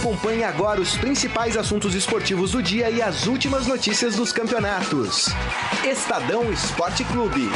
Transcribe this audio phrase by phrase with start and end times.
[0.00, 5.26] Acompanhe agora os principais assuntos esportivos do dia e as últimas notícias dos campeonatos.
[5.84, 7.50] Estadão Esporte Clube.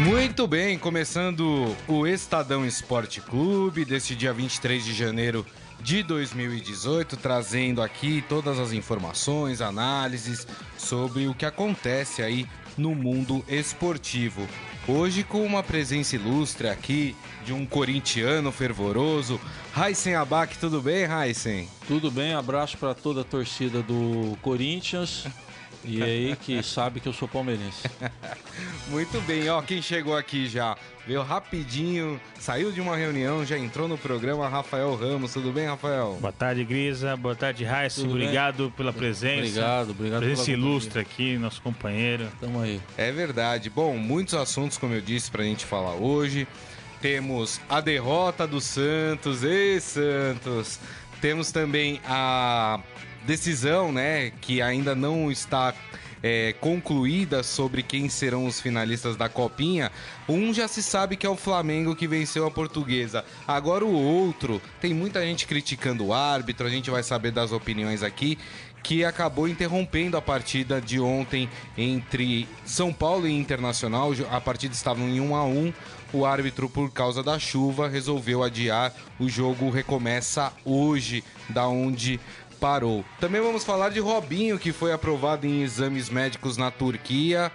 [0.00, 5.46] Muito bem, começando o Estadão Esporte Clube deste dia 23 de janeiro
[5.80, 12.44] de 2018, trazendo aqui todas as informações, análises sobre o que acontece aí
[12.76, 14.44] no mundo esportivo.
[14.88, 19.40] Hoje com uma presença ilustre aqui de um corintiano fervoroso,
[19.72, 21.68] Raisen Abac, tudo bem, Raisen?
[21.88, 25.26] Tudo bem, abraço para toda a torcida do Corinthians.
[25.86, 27.88] E aí que sabe que eu sou palmeirense.
[28.88, 30.76] Muito bem, ó, quem chegou aqui já
[31.06, 35.32] veio rapidinho, saiu de uma reunião, já entrou no programa, Rafael Ramos.
[35.32, 36.18] Tudo bem, Rafael?
[36.20, 37.16] Boa tarde, Grisa.
[37.16, 38.02] Boa tarde, Raíssa.
[38.02, 38.72] Obrigado bem?
[38.72, 39.38] pela presença.
[39.38, 42.28] Obrigado, obrigado Presença ilustre aqui, nosso companheiro.
[42.40, 42.80] Tamo aí.
[42.96, 43.70] É verdade.
[43.70, 46.46] Bom, muitos assuntos, como eu disse, pra gente falar hoje.
[47.00, 50.80] Temos a derrota do Santos, e Santos.
[51.20, 52.80] Temos também a
[53.26, 55.74] decisão, né, que ainda não está
[56.22, 59.92] é, concluída sobre quem serão os finalistas da Copinha,
[60.28, 63.24] um já se sabe que é o Flamengo que venceu a portuguesa.
[63.46, 68.02] Agora o outro, tem muita gente criticando o árbitro, a gente vai saber das opiniões
[68.02, 68.38] aqui,
[68.82, 74.12] que acabou interrompendo a partida de ontem entre São Paulo e Internacional.
[74.30, 75.72] A partida estava em 1 a 1
[76.12, 78.92] o árbitro, por causa da chuva, resolveu adiar.
[79.18, 82.20] O jogo recomeça hoje, da onde
[82.56, 83.04] parou.
[83.20, 87.52] Também vamos falar de Robinho, que foi aprovado em exames médicos na Turquia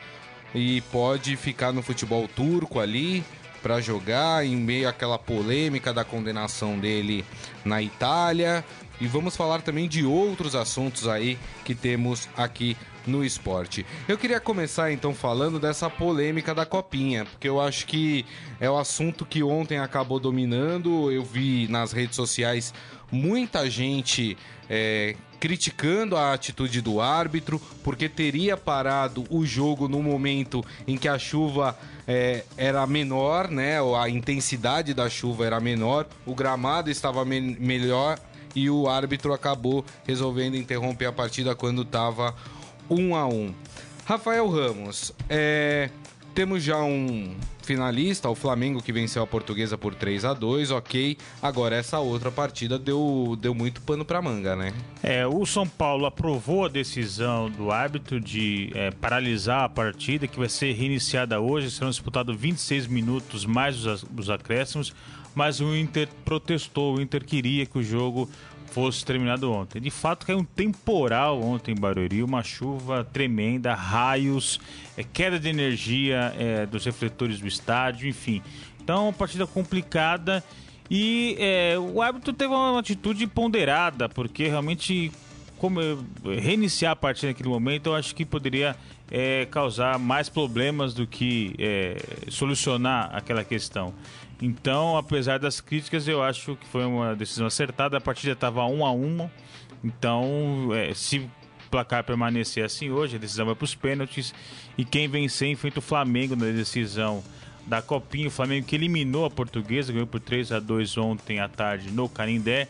[0.54, 3.24] e pode ficar no futebol turco ali
[3.62, 7.26] para jogar em meio àquela polêmica da condenação dele
[7.64, 8.64] na Itália.
[9.00, 13.86] E vamos falar também de outros assuntos aí que temos aqui no esporte.
[14.08, 18.26] Eu queria começar então falando dessa polêmica da copinha, porque eu acho que
[18.60, 21.12] é o assunto que ontem acabou dominando.
[21.12, 22.74] Eu vi nas redes sociais
[23.12, 24.38] muita gente
[24.70, 31.08] é, criticando a atitude do árbitro, porque teria parado o jogo no momento em que
[31.08, 31.76] a chuva
[32.08, 33.78] é, era menor, né?
[34.00, 38.20] A intensidade da chuva era menor, o gramado estava me melhor
[38.56, 42.36] e o árbitro acabou resolvendo interromper a partida quando estava
[42.88, 43.56] 1 a 1
[44.06, 45.90] Rafael Ramos, é,
[46.36, 47.36] temos já um
[47.66, 51.18] finalista, o Flamengo que venceu a Portuguesa por 3 a 2 ok.
[51.42, 54.74] Agora essa outra partida deu, deu muito pano para manga, né?
[55.02, 60.40] É, o São Paulo aprovou a decisão do árbitro de é, paralisar a partida, que
[60.40, 61.72] vai ser reiniciada hoje.
[61.72, 64.94] Serão disputados 26 minutos mais os, os acréscimos,
[65.34, 68.30] mas o Inter protestou, o Inter queria que o jogo
[68.72, 69.82] fosse terminado ontem.
[69.82, 74.60] De fato, caiu um temporal ontem em Barueri, uma chuva tremenda, raios,
[74.98, 78.42] é, queda de energia é, dos refletores do estádio, enfim.
[78.82, 80.44] Então, uma partida complicada
[80.90, 85.12] e é, o árbitro teve uma atitude ponderada, porque realmente
[85.62, 85.80] como
[86.24, 88.76] reiniciar a partida naquele momento, eu acho que poderia
[89.12, 91.98] é, causar mais problemas do que é,
[92.30, 93.94] solucionar aquela questão.
[94.42, 97.98] Então, apesar das críticas, eu acho que foi uma decisão acertada.
[97.98, 99.30] A partida estava um a um.
[99.84, 101.30] Então, é, se o
[101.70, 104.34] placar permanecer assim hoje, a decisão vai para os pênaltis.
[104.78, 107.24] E quem vencer enfrenta o Flamengo na decisão
[107.68, 108.28] da Copinha.
[108.28, 112.10] O Flamengo que eliminou a Portuguesa, ganhou por 3 a 2 ontem à tarde no
[112.10, 112.68] Canindé.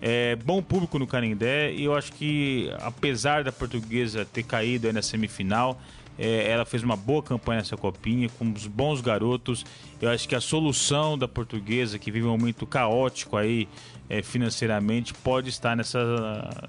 [0.00, 5.00] É, bom público no Canindé e eu acho que apesar da Portuguesa ter caído na
[5.00, 5.80] semifinal,
[6.18, 9.64] é, ela fez uma boa campanha nessa copinha, com os bons garotos.
[10.00, 13.68] Eu acho que a solução da portuguesa, que vive um momento caótico aí
[14.12, 15.98] é, financeiramente, pode estar nessa,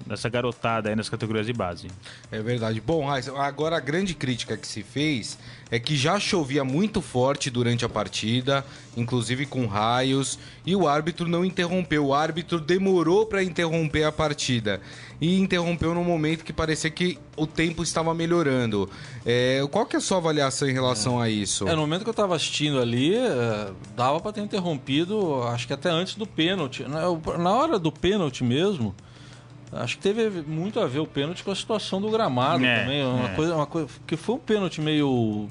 [0.06, 1.88] nessa garotada aí nas categorias de base.
[2.32, 2.80] É verdade.
[2.80, 3.06] Bom,
[3.36, 5.38] agora a grande crítica que se fez
[5.70, 8.64] é que já chovia muito forte durante a partida,
[8.96, 12.06] inclusive com raios, e o árbitro não interrompeu.
[12.06, 14.80] O árbitro demorou para interromper a partida
[15.20, 18.88] e interrompeu no momento que parecia que o tempo estava melhorando.
[19.24, 21.26] É, qual que é a sua avaliação em relação é.
[21.26, 21.66] a isso?
[21.68, 25.72] É, no momento que eu estava assistindo ali, é, dava para ter interrompido, acho que
[25.72, 26.84] até antes do pênalti.
[27.38, 28.94] Na, hora do pênalti mesmo,
[29.72, 33.04] acho que teve muito a ver o pênalti com a situação do gramado é, também.
[33.04, 33.34] Uma é.
[33.34, 35.48] coisa, uma coisa, que foi um pênalti meio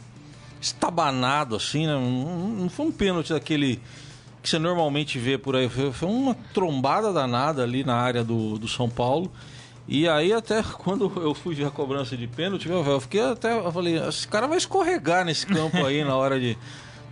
[0.62, 1.94] estabanado assim, né?
[1.94, 3.82] Não, não foi um pênalti daquele
[4.42, 5.70] que você normalmente vê por aí.
[5.70, 9.32] Foi, foi uma trombada danada ali na área do, do São Paulo.
[9.88, 13.72] E aí até quando eu fui ver a cobrança de pênalti, eu fiquei até, eu
[13.72, 16.58] falei, esse cara vai escorregar nesse campo aí na hora de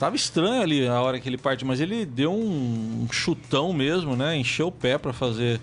[0.02, 4.36] tava estranho ali a hora que ele parte, mas ele deu um chutão mesmo, né?
[4.36, 5.62] Encheu o pé para fazer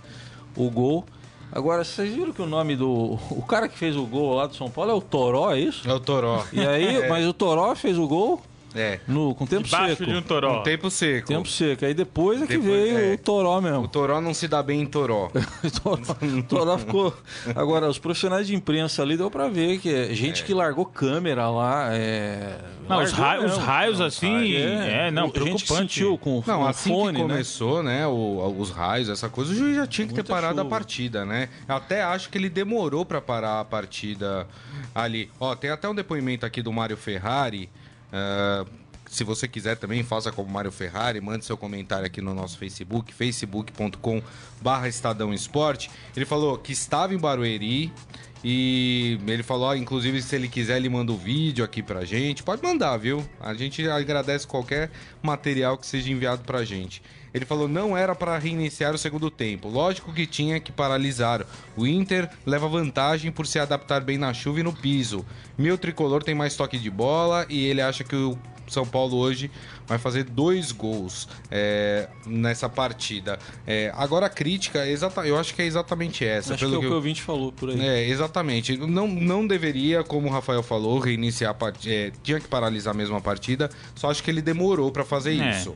[0.55, 1.05] o gol.
[1.51, 3.19] Agora, vocês viram que o nome do.
[3.31, 5.89] O cara que fez o gol lá do São Paulo é o Toró, é isso?
[5.91, 6.45] É o Toró.
[6.53, 7.09] E aí, é.
[7.09, 8.41] mas o Toró fez o gol
[8.75, 9.01] É.
[9.09, 10.11] No, com tempo Debaixo seco.
[10.11, 10.61] de um toró.
[10.61, 11.27] Um tempo seco.
[11.29, 11.85] Tempo seco.
[11.87, 13.15] Aí depois é que Depois, veio é.
[13.15, 13.81] o toró mesmo.
[13.81, 15.31] O Toró não se dá bem em Toró.
[15.65, 17.15] O toró, o toró ficou.
[17.57, 21.49] Agora, os profissionais de imprensa ali deu pra ver que é gente que largou câmera
[21.49, 21.89] lá.
[21.93, 22.59] É...
[22.89, 23.65] Não, os, largou raios, os mesmo.
[23.67, 25.67] raios assim, é, não, a gente preocupante.
[25.75, 27.29] sentiu com Não, o assim fone, que né?
[27.29, 30.63] começou, né, o- os raios, essa coisa, o juiz já tinha que ter parado a
[30.65, 30.71] chuva.
[30.75, 31.49] partida, né?
[31.69, 34.47] Eu até acho que ele demorou pra parar a partida
[34.95, 35.31] ali.
[35.39, 37.69] Ó, tem até um depoimento aqui do Mário Ferrari.
[38.13, 38.65] Ah,
[39.11, 43.13] se você quiser também, faça como Mário Ferrari, mande seu comentário aqui no nosso Facebook,
[43.13, 44.23] facebook.com
[44.61, 45.91] barra Estadão Esporte.
[46.15, 47.91] Ele falou que estava em Barueri
[48.45, 52.43] e ele falou, ó, inclusive, se ele quiser, ele manda o vídeo aqui pra gente.
[52.43, 53.25] Pode mandar, viu?
[53.41, 54.91] A gente agradece qualquer
[55.23, 57.03] material que seja enviado pra gente.
[57.33, 59.69] Ele falou, não era para reiniciar o segundo tempo.
[59.69, 61.45] Lógico que tinha que paralisar.
[61.77, 65.25] O Inter leva vantagem por se adaptar bem na chuva e no piso.
[65.57, 69.51] Meu tricolor tem mais toque de bola e ele acha que o São Paulo hoje
[69.87, 73.39] vai fazer dois gols é, nessa partida.
[73.67, 76.55] É, agora a crítica, é exata, eu acho que é exatamente essa.
[76.55, 77.81] Acho que é o que o ouvinte falou por aí.
[77.81, 78.77] É, exatamente.
[78.77, 82.13] Não, não deveria, como o Rafael falou, reiniciar a partida.
[82.23, 83.71] tinha que paralisar mesmo a partida.
[83.95, 85.51] Só acho que ele demorou pra fazer É.
[85.51, 85.75] isso.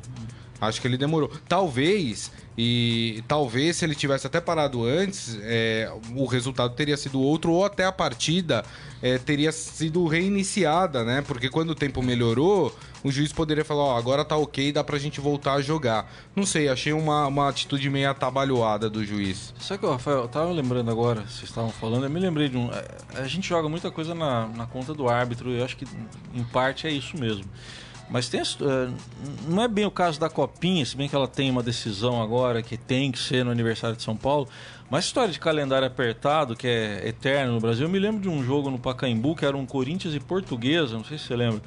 [0.62, 1.28] Acho que ele demorou.
[1.48, 7.50] Talvez, e talvez se ele tivesse até parado antes, é, o resultado teria sido outro,
[7.50, 8.64] ou até a partida
[9.02, 11.20] é, teria sido reiniciada, né?
[11.26, 12.72] Porque quando o tempo melhorou,
[13.02, 16.08] o juiz poderia falar, ó, agora tá ok, dá pra gente voltar a jogar.
[16.36, 19.52] Não sei, achei uma, uma atitude meio atabalhoada do juiz.
[19.58, 22.70] Sabe que, Rafael, eu tava lembrando agora, vocês estavam falando, eu me lembrei de um.
[22.70, 25.86] A, a gente joga muita coisa na, na conta do árbitro, eu acho que
[26.32, 27.46] em parte é isso mesmo.
[28.10, 28.88] Mas tem, eh,
[29.48, 32.62] não é bem o caso da Copinha, se bem que ela tem uma decisão agora
[32.62, 34.48] que tem que ser no aniversário de São Paulo.
[34.90, 38.44] Mas história de calendário apertado, que é eterno no Brasil, eu me lembro de um
[38.44, 41.62] jogo no Pacaembu que era um Corinthians e Portuguesa, não sei se você lembra.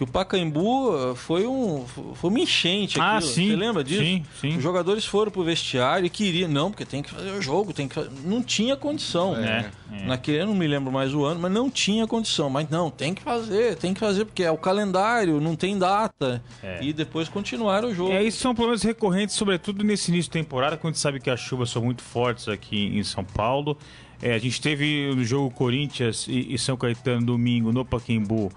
[0.00, 3.30] Que o Pacaembu eh, foi, um, foi uma enchente Ah, aquilo.
[3.32, 4.00] sim, Você lembra disso?
[4.02, 4.56] sim, sim.
[4.56, 7.86] Os jogadores foram pro vestiário e queriam, não, porque tem que fazer o jogo, tem
[7.86, 8.08] que fazer.
[8.24, 9.36] Não tinha condição.
[9.36, 10.06] É, é.
[10.06, 12.48] Naquele, eu não me lembro mais o ano, mas não tinha condição.
[12.48, 16.42] Mas não, tem que fazer, tem que fazer, porque é o calendário, não tem data.
[16.62, 16.82] É.
[16.82, 18.10] E depois continuaram o jogo.
[18.10, 21.28] É, isso são problemas recorrentes, sobretudo nesse início de temporada, quando a gente sabe que
[21.28, 23.76] as chuvas são muito fortes aqui em São Paulo.
[24.22, 28.50] É, a gente teve no jogo Corinthians e, e São Caetano domingo no Paquembu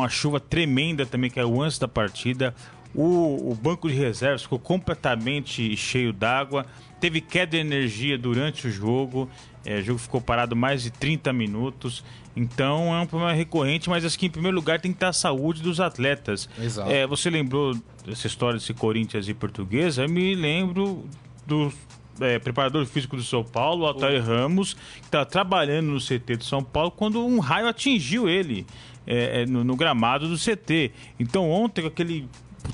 [0.00, 2.54] uma chuva tremenda também, que é o antes da partida.
[2.94, 6.64] O, o banco de reservas ficou completamente cheio d'água.
[6.98, 9.28] Teve queda de energia durante o jogo.
[9.64, 12.02] É, o jogo ficou parado mais de 30 minutos.
[12.34, 15.12] Então é um problema recorrente, mas acho que em primeiro lugar tem que estar a
[15.12, 16.48] saúde dos atletas.
[16.58, 16.90] Exato.
[16.90, 20.02] É, você lembrou dessa história desse Corinthians e Portuguesa?
[20.04, 21.04] Eu me lembro
[21.46, 21.72] do
[22.20, 26.44] é, preparador físico do São Paulo, o Altair Ramos, que estava trabalhando no CT de
[26.44, 28.66] São Paulo quando um raio atingiu ele
[29.06, 30.90] é, é, no, no gramado do CT.
[31.18, 32.28] Então ontem, com aquele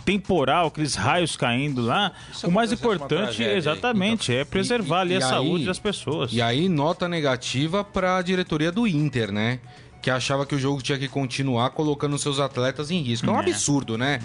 [0.04, 5.16] temporal, aqueles raios caindo lá, Isso o mais uma importante, exatamente, é preservar ali e
[5.18, 6.32] a saúde aí- das pessoas.
[6.32, 9.60] E aí, nota negativa para a diretoria do Inter, né?
[10.00, 13.28] Que achava que o jogo tinha que continuar colocando seus atletas em risco.
[13.28, 13.40] É um É.
[13.40, 14.18] absurdo, né?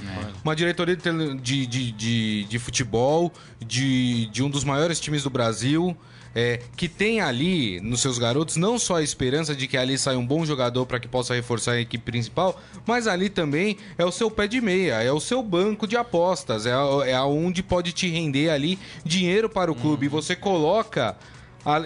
[0.44, 3.32] Uma diretoria de, de, de, de futebol,
[3.64, 5.96] de, de um dos maiores times do Brasil,
[6.38, 10.20] é, que tem ali nos seus garotos não só a esperança de que ali saia
[10.20, 14.12] um bom jogador para que possa reforçar a equipe principal, mas ali também é o
[14.12, 16.74] seu pé de meia, é o seu banco de apostas, é,
[17.08, 20.06] é aonde pode te render ali dinheiro para o clube.
[20.06, 21.18] E você coloca.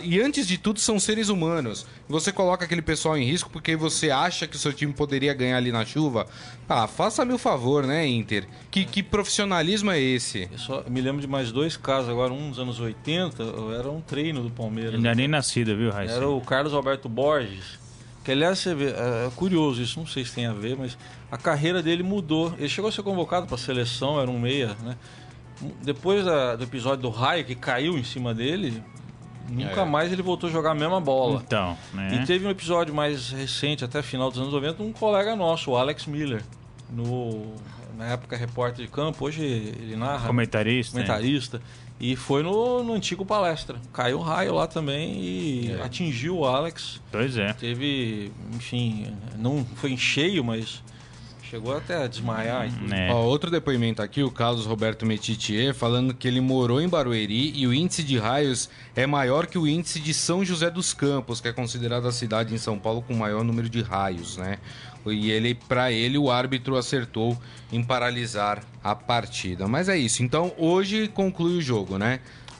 [0.03, 1.87] E antes de tudo, são seres humanos.
[2.07, 5.57] Você coloca aquele pessoal em risco porque você acha que o seu time poderia ganhar
[5.57, 6.27] ali na chuva.
[6.69, 8.47] Ah, faça-me o favor, né, Inter?
[8.69, 10.47] Que, que profissionalismo é esse?
[10.51, 13.41] Eu só me lembro de mais dois casos agora, um dos anos 80,
[13.79, 14.93] era um treino do Palmeiras.
[14.95, 16.13] Ainda nem nascida, viu, Raíssa?
[16.15, 17.79] Era o Carlos Alberto Borges.
[18.23, 20.95] Que aliás, você vê, é é curioso isso, não sei se tem a ver, mas
[21.31, 22.53] a carreira dele mudou.
[22.59, 24.95] Ele chegou a ser convocado para a seleção, era um meia, né?
[25.81, 28.83] Depois da- do episódio do raio que caiu em cima dele,
[29.51, 29.85] nunca É.
[29.85, 31.41] mais ele voltou a jogar a mesma bola.
[31.45, 32.19] Então, né?
[32.21, 35.77] E teve um episódio mais recente, até final dos anos 90, um colega nosso, o
[35.77, 36.43] Alex Miller,
[36.89, 37.53] no,
[37.97, 40.97] na época repórter de campo, hoje ele narra Comentarista.
[40.97, 41.03] né?
[41.05, 41.61] comentarista.
[41.99, 43.77] E foi no, no antigo palestra.
[43.93, 45.83] Caiu um raio lá também e É.
[45.83, 46.99] atingiu o Alex.
[47.11, 47.53] Pois é.
[47.53, 49.05] Teve, enfim,
[49.37, 50.81] não foi em cheio, mas
[51.51, 52.69] chegou até a desmaiar.
[52.93, 53.11] É.
[53.11, 57.67] Ó, outro depoimento aqui, o Carlos Roberto Metitier, falando que ele morou em Barueri e
[57.67, 61.49] o índice de raios é maior que o índice de São José dos Campos, que
[61.49, 64.59] é considerada a cidade em São Paulo com o maior número de raios, né?
[65.05, 67.37] E ele, para ele, o árbitro acertou
[67.71, 69.67] em paralisar a partida.
[69.67, 70.23] Mas é isso.
[70.23, 72.19] Então, hoje conclui o jogo, né?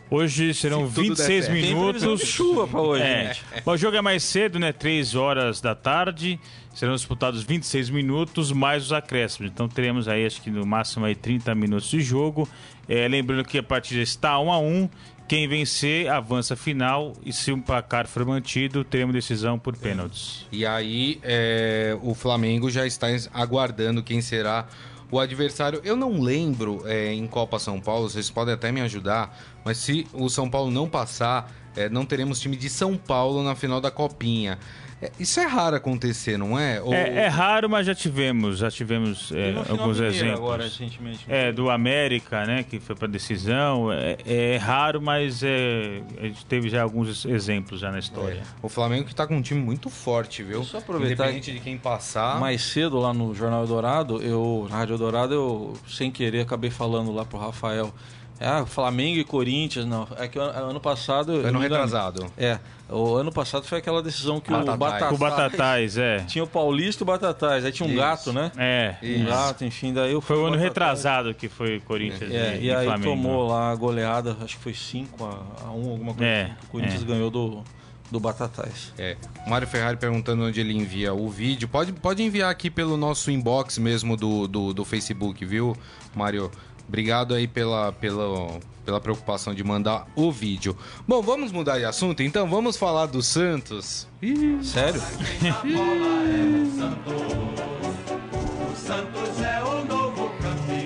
[0.10, 1.54] Hoje serão Se tudo der 26 certo.
[1.62, 2.20] Tem previsão minutos.
[2.20, 3.28] de chuva pra hoje, É.
[3.28, 3.46] gente.
[3.64, 4.74] Bom, o jogo é mais cedo, né?
[4.74, 6.38] 3 horas da tarde.
[6.74, 9.52] Serão disputados 26 minutos mais os acréscimos.
[9.52, 12.48] Então teremos aí, acho que no máximo aí 30 minutos de jogo.
[12.88, 14.90] É, lembrando que a partida está 1 a 1
[15.28, 17.14] Quem vencer avança final.
[17.26, 20.48] E se o placar for mantido, teremos decisão por pênaltis.
[20.52, 24.68] E aí é, o Flamengo já está aguardando quem será
[25.12, 25.82] o adversário.
[25.84, 30.08] Eu não lembro é, em Copa São Paulo, vocês podem até me ajudar, mas se
[30.14, 33.92] o São Paulo não passar, é, não teremos time de São Paulo na final da
[33.92, 34.58] Copinha.
[35.02, 36.80] É, isso é raro acontecer, não é?
[36.82, 40.38] Ou- É, é raro, mas já tivemos, já tivemos é, alguns exemplos.
[40.40, 41.26] Agora, recentemente.
[41.28, 43.92] É, do América, né, que foi para decisão.
[43.92, 48.44] É, é raro, mas é, a gente teve já alguns exemplos já na história.
[48.62, 50.60] O Flamengo que tá com um time muito forte, viu?
[50.60, 52.40] Deixa eu aproveitar Independente de quem passar.
[52.40, 57.12] Mais cedo lá no Jornal Eldorado, eu, na Rádio Eldorado, eu sem querer acabei falando
[57.12, 57.94] lá pro Rafael.
[58.42, 60.08] Ah, Flamengo e Corinthians, não.
[60.18, 61.34] É que o ano, passado.
[61.34, 62.26] eu Ano retrasado.
[62.38, 64.76] É, o ano passado foi aquela decisão que Batatais.
[64.76, 65.10] o Batatais.
[65.10, 66.18] Com o Batatais, é.
[66.28, 67.64] Tinha o Paulista e o Batatais.
[67.66, 68.00] Aí tinha um Isso.
[68.02, 68.52] gato, né?
[68.58, 68.96] É.
[69.04, 70.70] Um gato, enfim, daí eu fui Foi o ano Batatais.
[70.70, 73.12] retrasado que foi Corinthians É, e, e aí Flamengo.
[73.12, 76.26] tomou lá a goleada, acho que foi 5 a 1 alguma coisa.
[76.26, 77.06] É, assim, que o Corinthians é.
[77.06, 77.64] ganhou do,
[78.10, 78.92] do Batatais.
[78.98, 79.16] É.
[79.46, 81.68] O Mário Ferrari perguntando onde ele envia o vídeo.
[81.68, 85.76] Pode, pode enviar aqui pelo nosso inbox mesmo do, do, do Facebook, viu,
[86.16, 86.52] Mário?
[86.92, 90.76] Obrigado aí pela, pela, pela preocupação de mandar o vídeo.
[91.08, 94.10] Bom, vamos mudar de assunto, então vamos falar do Santos.
[94.22, 95.02] Ih, Sério?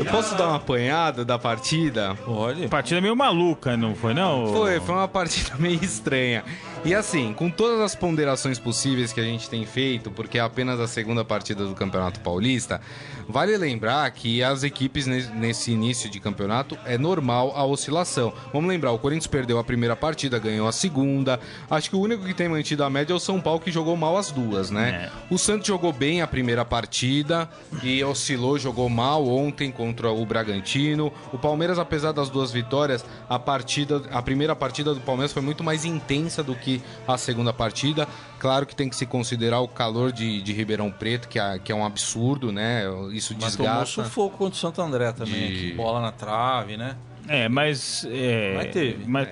[0.05, 2.17] eu posso dar uma apanhada da partida?
[2.27, 2.67] Olha.
[2.69, 4.47] Partida meio maluca, não foi não?
[4.53, 6.43] Foi, foi uma partida meio estranha.
[6.83, 10.79] E assim, com todas as ponderações possíveis que a gente tem feito, porque é apenas
[10.79, 12.79] a segunda partida do Campeonato Paulista,
[13.27, 18.31] vale lembrar que as equipes ne- nesse início de campeonato é normal a oscilação.
[18.53, 21.39] Vamos lembrar, o Corinthians perdeu a primeira partida, ganhou a segunda.
[21.71, 23.97] Acho que o único que tem mantido a média é o São Paulo, que jogou
[23.97, 25.09] mal as duas, né?
[25.31, 27.50] O Santos jogou bem a primeira partida
[27.81, 31.11] e oscilou, jogou mal ontem contra o Bragantino.
[31.31, 35.63] O Palmeiras, apesar das duas vitórias, a partida, a primeira partida do Palmeiras foi muito
[35.63, 38.07] mais intensa do que a segunda partida.
[38.39, 41.71] Claro que tem que se considerar o calor de, de Ribeirão Preto, que é, que
[41.71, 42.83] é um absurdo, né?
[43.11, 44.03] Isso Mas tomou desgasta.
[44.03, 45.51] sufoco contra o Santo André também.
[45.53, 46.95] De- bola na trave, né?
[47.27, 48.05] É, mas.
[48.09, 49.03] É, Mas teve.
[49.07, 49.27] Mas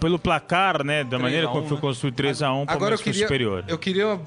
[0.00, 1.04] pelo placar, né?
[1.04, 1.80] Da 3 maneira a 1, como foi né?
[1.80, 3.64] construído 3x1, o Agora eu queria, superior.
[3.68, 4.18] eu queria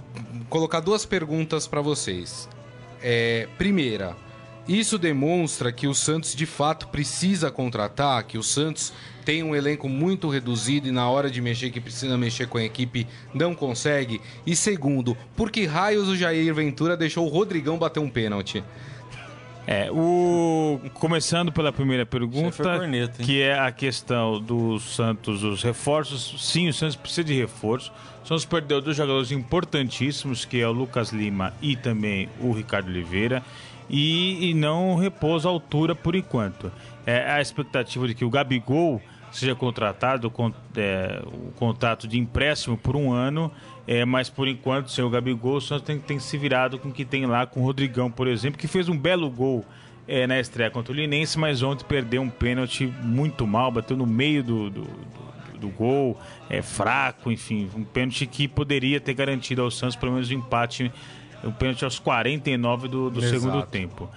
[0.49, 2.47] colocar duas perguntas para vocês.
[3.01, 4.15] É, primeira,
[4.67, 8.93] isso demonstra que o Santos de fato precisa contratar, que o Santos
[9.25, 12.63] tem um elenco muito reduzido e na hora de mexer que precisa mexer com a
[12.63, 14.21] equipe não consegue.
[14.45, 18.63] E segundo, por que raios o Jair Ventura deixou o Rodrigão bater um pênalti?
[19.67, 20.81] É, o...
[20.95, 26.43] começando pela primeira pergunta, corneta, que é a questão do Santos, os reforços.
[26.43, 27.91] Sim, o Santos precisa de reforço.
[28.23, 32.87] O Santos perdeu dois jogadores importantíssimos, que é o Lucas Lima e também o Ricardo
[32.87, 33.43] Oliveira,
[33.91, 36.71] e, e não repousa a altura por enquanto.
[37.05, 42.77] É a expectativa de que o Gabigol seja contratado, com, é, o contrato de empréstimo
[42.77, 43.51] por um ano,
[43.87, 46.91] é, mas por enquanto, sem o Gabigol, o Santos tem, tem se virado com o
[46.91, 49.65] que tem lá com o Rodrigão, por exemplo, que fez um belo gol
[50.07, 54.05] é, na estreia contra o Linense, mas ontem perdeu um pênalti muito mal, bateu no
[54.05, 55.31] meio do, do, do-
[55.61, 56.19] do gol,
[56.49, 60.91] é fraco, enfim, um pênalti que poderia ter garantido ao Santos pelo menos um empate,
[61.43, 63.39] um pênalti aos 49 do, do Exato.
[63.39, 64.09] segundo tempo.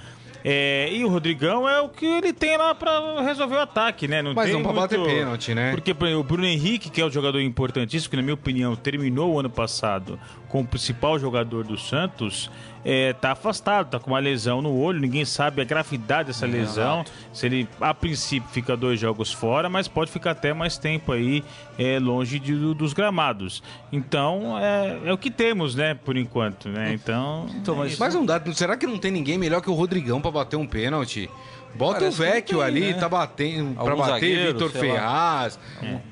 [0.46, 4.20] É, e o Rodrigão é o que ele tem lá pra resolver o ataque, né?
[4.20, 4.98] Não Mas tem não pra muito...
[4.98, 5.70] bater pênalti, né?
[5.70, 9.32] Porque exemplo, o Bruno Henrique, que é o jogador importantíssimo, que na minha opinião terminou
[9.32, 12.50] o ano passado como principal jogador do Santos,
[12.84, 17.04] é, tá afastado, tá com uma lesão no olho, ninguém sabe a gravidade dessa lesão.
[17.32, 21.42] Se ele, a princípio, fica dois jogos fora, mas pode ficar até mais tempo aí
[21.78, 23.62] é, longe de- do- dos gramados.
[23.92, 26.92] Então, é, é o que temos, né, por enquanto, né?
[26.92, 30.20] Então, Então, mas, Mas não dá, será que não tem ninguém melhor que o Rodrigão
[30.20, 31.30] pra bater um pênalti?
[31.74, 32.94] Bota Parece o Vecchio tem, ali, né?
[32.94, 34.94] tá batendo pra Algum bater zagueiro, Vitor sei lá.
[34.94, 35.58] Ferraz.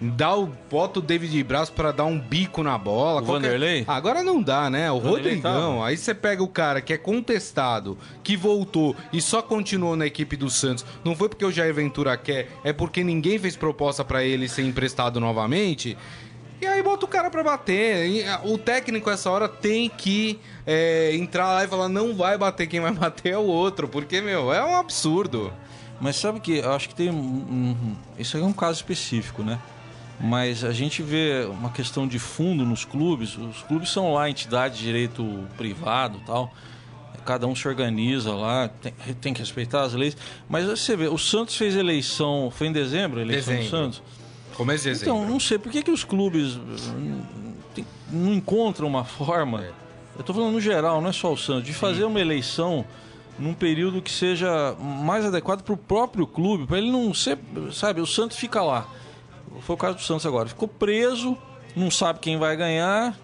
[0.00, 3.22] Dá o bota o David Braz pra dar um bico na bola.
[3.22, 3.84] O Vanderlei?
[3.86, 4.90] Agora não dá, né?
[4.90, 5.84] O Vanderlei Rodrigão.
[5.84, 10.36] Aí você pega o cara que é contestado, que voltou e só continuou na equipe
[10.36, 10.84] do Santos.
[11.04, 14.62] Não foi porque o Jair Ventura quer, é porque ninguém fez proposta pra ele ser
[14.62, 15.96] emprestado novamente.
[16.62, 18.06] E aí bota o cara pra bater.
[18.08, 22.68] E, O técnico, essa hora, tem que é, entrar lá e falar: não vai bater,
[22.68, 23.88] quem vai bater é o outro.
[23.88, 25.52] Porque, meu, é um absurdo.
[26.00, 27.10] mas sabe que eu acho que tem.
[27.10, 29.58] um- um- isso aí é um caso específico, né?
[30.20, 33.36] Mas a gente vê uma questão de fundo nos clubes.
[33.36, 35.24] Os clubes são lá entidade de direito
[35.56, 36.52] privado e tal.
[37.24, 40.16] Cada um se organiza lá, tem, tem que respeitar as leis.
[40.48, 42.52] Mas você vê, o Santos fez eleição.
[42.52, 43.64] Foi em dezembro a eleição Dezembro.
[43.64, 44.02] do Santos?
[44.56, 45.14] Como esse exemplo.
[45.14, 47.22] Então, não sei, por que, que os clubes hum,
[48.10, 49.64] não encontram uma forma,
[50.14, 52.84] eu estou falando no geral, não é só o Santos, de fazer uma eleição
[53.38, 57.38] num período que seja mais adequado para o próprio clube, para ele não ser,
[57.72, 58.86] sabe, o Santos fica lá.
[59.60, 61.36] Foi o caso do Santos agora, ficou preso,
[61.74, 63.16] não sabe quem vai ganhar,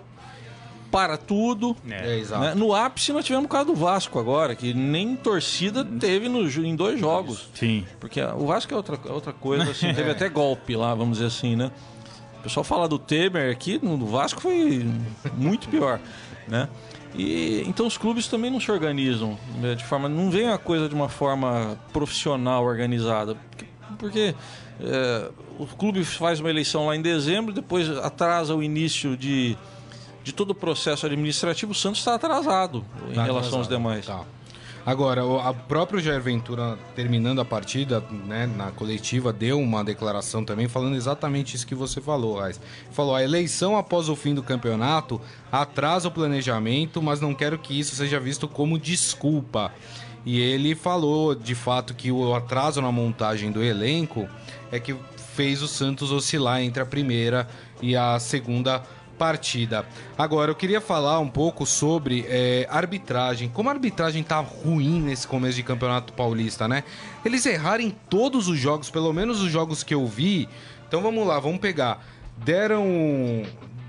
[0.90, 1.76] para tudo.
[1.88, 2.42] É, exato.
[2.42, 2.54] né?
[2.54, 6.74] No ápice nós tivemos o caso do Vasco agora, que nem torcida teve no, em
[6.74, 7.48] dois jogos.
[7.54, 7.84] Sim.
[8.00, 11.28] Porque o Vasco é outra, é outra coisa, assim, teve até golpe lá, vamos dizer
[11.28, 11.70] assim, né?
[12.40, 14.86] O pessoal fala do Temer aqui, no Vasco foi
[15.36, 16.00] muito pior,
[16.46, 16.68] né?
[17.14, 20.08] E, então os clubes também não se organizam né, de forma.
[20.08, 23.34] Não vem a coisa de uma forma profissional organizada.
[23.34, 23.66] Porque,
[23.98, 24.34] porque,
[24.80, 29.56] é, o clube faz uma eleição lá em dezembro, depois atrasa o início de,
[30.28, 31.72] de todo o processo administrativo.
[31.72, 34.04] O Santos está atrasado em Tá relação aos demais.
[34.04, 34.24] Tá.
[34.84, 40.44] Agora, o a próprio Jair Ventura, terminando a partida, né, na coletiva, deu uma declaração
[40.44, 42.60] também falando exatamente isso que você falou, Raiz.
[42.90, 45.20] Falou, a eleição após o fim do campeonato
[45.50, 49.72] atrasa o planejamento, mas não quero que isso seja visto como desculpa.
[50.26, 54.28] E ele falou, de fato, que o atraso na montagem do elenco
[54.70, 54.94] é que
[55.34, 57.48] fez o Santos oscilar entre a primeira
[57.80, 58.82] e a segunda
[59.18, 59.84] partida.
[60.16, 63.48] Agora, eu queria falar um pouco sobre é, arbitragem.
[63.48, 66.84] Como a arbitragem tá ruim nesse começo de campeonato paulista, né?
[67.24, 70.48] Eles erraram em todos os jogos, pelo menos os jogos que eu vi.
[70.86, 72.02] Então vamos lá, vamos pegar.
[72.36, 73.42] Deram.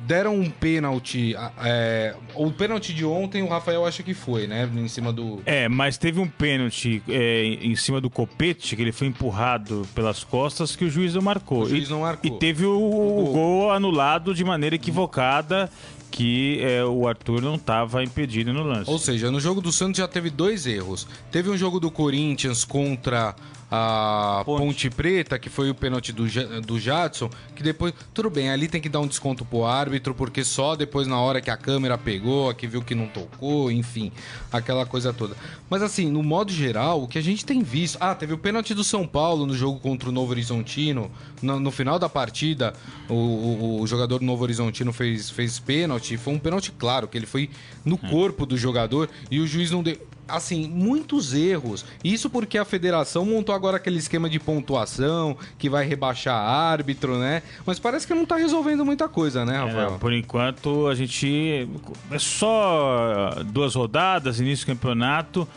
[0.09, 1.35] Deram um pênalti.
[1.63, 4.67] É, o pênalti de ontem, o Rafael acha que foi, né?
[4.75, 5.39] Em cima do.
[5.45, 10.23] É, mas teve um pênalti é, em cima do Copete, que ele foi empurrado pelas
[10.23, 11.61] costas, que o juiz não marcou.
[11.61, 12.27] O juiz e, não marcou.
[12.27, 15.69] E teve o, o gol anulado de maneira equivocada,
[16.09, 18.89] que é, o Arthur não estava impedido no lance.
[18.89, 21.07] Ou seja, no jogo do Santos já teve dois erros.
[21.31, 23.35] Teve um jogo do Corinthians contra
[23.71, 24.59] a Ponte.
[24.63, 26.25] Ponte, Preta, que foi o pênalti do,
[26.61, 27.93] do Jadson, que depois.
[28.13, 31.39] Tudo bem, ali tem que dar um desconto pro árbitro, porque só depois, na hora
[31.41, 34.11] que a câmera pegou, que viu que não tocou, enfim,
[34.51, 35.35] aquela coisa toda.
[35.69, 37.97] Mas assim, no modo geral, o que a gente tem visto.
[38.01, 41.11] Ah, teve o pênalti do São Paulo no jogo contra o Novo Horizontino.
[41.41, 42.73] No, no final da partida,
[43.07, 46.17] o, o- o jogador do Novo Horizontino fez, fez pênalti.
[46.17, 47.49] Foi um pênalti claro, que ele foi
[47.85, 49.97] no corpo do jogador e o juiz não deu.
[50.29, 51.85] Assim, muitos erros.
[52.03, 57.41] Isso porque a federação montou agora aquele esquema de pontuação que vai rebaixar árbitro, né?
[57.65, 59.91] Mas parece que não tá resolvendo muita coisa, né, É, Rafael?
[59.91, 61.67] não, por enquanto, a gente.
[62.11, 65.47] É só duas rodadas, início do campeonato,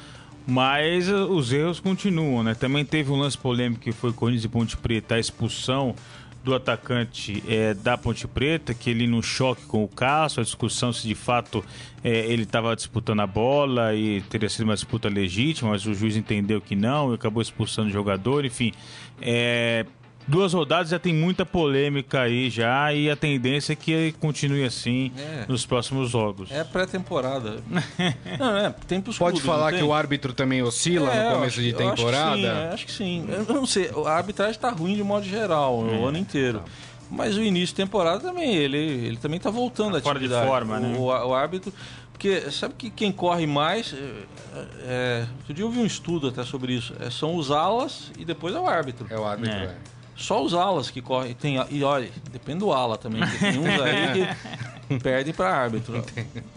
[0.46, 2.54] mas os erros continuam, né?
[2.54, 5.94] Também teve um lance polêmico que foi Corinthians e Ponte Preta, a expulsão
[6.44, 10.92] do atacante é, da Ponte Preta, que ele num choque com o Cássio, a discussão
[10.92, 11.64] se de fato
[12.02, 16.16] é, ele estava disputando a bola e teria sido uma disputa legítima, mas o juiz
[16.16, 18.72] entendeu que não e acabou expulsando o jogador, enfim.
[19.20, 19.86] É,
[20.26, 25.12] duas rodadas já tem muita polêmica aí já e a tendência é que continue assim
[25.16, 25.44] É.
[25.48, 26.50] nos próximos jogos.
[26.50, 27.56] É pré-temporada.
[28.38, 31.60] não, é, tem pros Pode falar que o árbitro também oscila É, no começo acho-
[31.62, 32.36] de eu acho que temporada?
[32.36, 33.26] sim, é, acho que sim.
[33.28, 36.62] Eu não sei, a arbitragem tá ruim de modo geral, o ano inteiro.
[37.10, 40.28] Mas o início de temporada também, ele, ele também tá voltando Tá à fora de
[40.28, 40.96] forma, né?
[40.96, 41.70] o, o árbitro.
[42.12, 43.92] Porque sabe que quem corre mais.
[43.92, 46.94] É, é, outro dia eu vi um estudo até sobre isso.
[47.00, 49.06] é, são os alas e depois é o árbitro.
[49.10, 49.64] É o árbitro, É.
[49.64, 49.76] é.
[50.16, 51.34] Só os alas que correm.
[51.34, 53.20] Tem, e olha, depende do ala também.
[53.22, 54.28] porque Tem uns aí
[54.88, 56.04] que perdem para árbitro.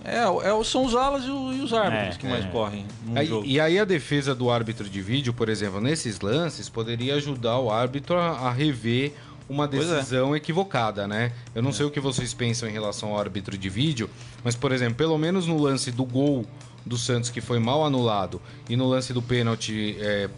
[0.04, 2.48] É, é, são os alas e, o- e os árbitros É, que mais é.
[2.50, 3.46] correm no Aí- jogo.
[3.46, 7.72] E aí a defesa do árbitro de vídeo, por exemplo, nesses lances, poderia ajudar o
[7.72, 9.14] árbitro a, a rever
[9.48, 9.68] uma é.
[9.68, 11.32] decisão equivocada, né?
[11.54, 14.10] Eu não sei o que vocês pensam em relação ao árbitro de vídeo,
[14.44, 16.46] mas, por exemplo, pelo menos no lance do gol
[16.86, 20.30] do Santos, que foi mal anulado, e no lance do pênalti é,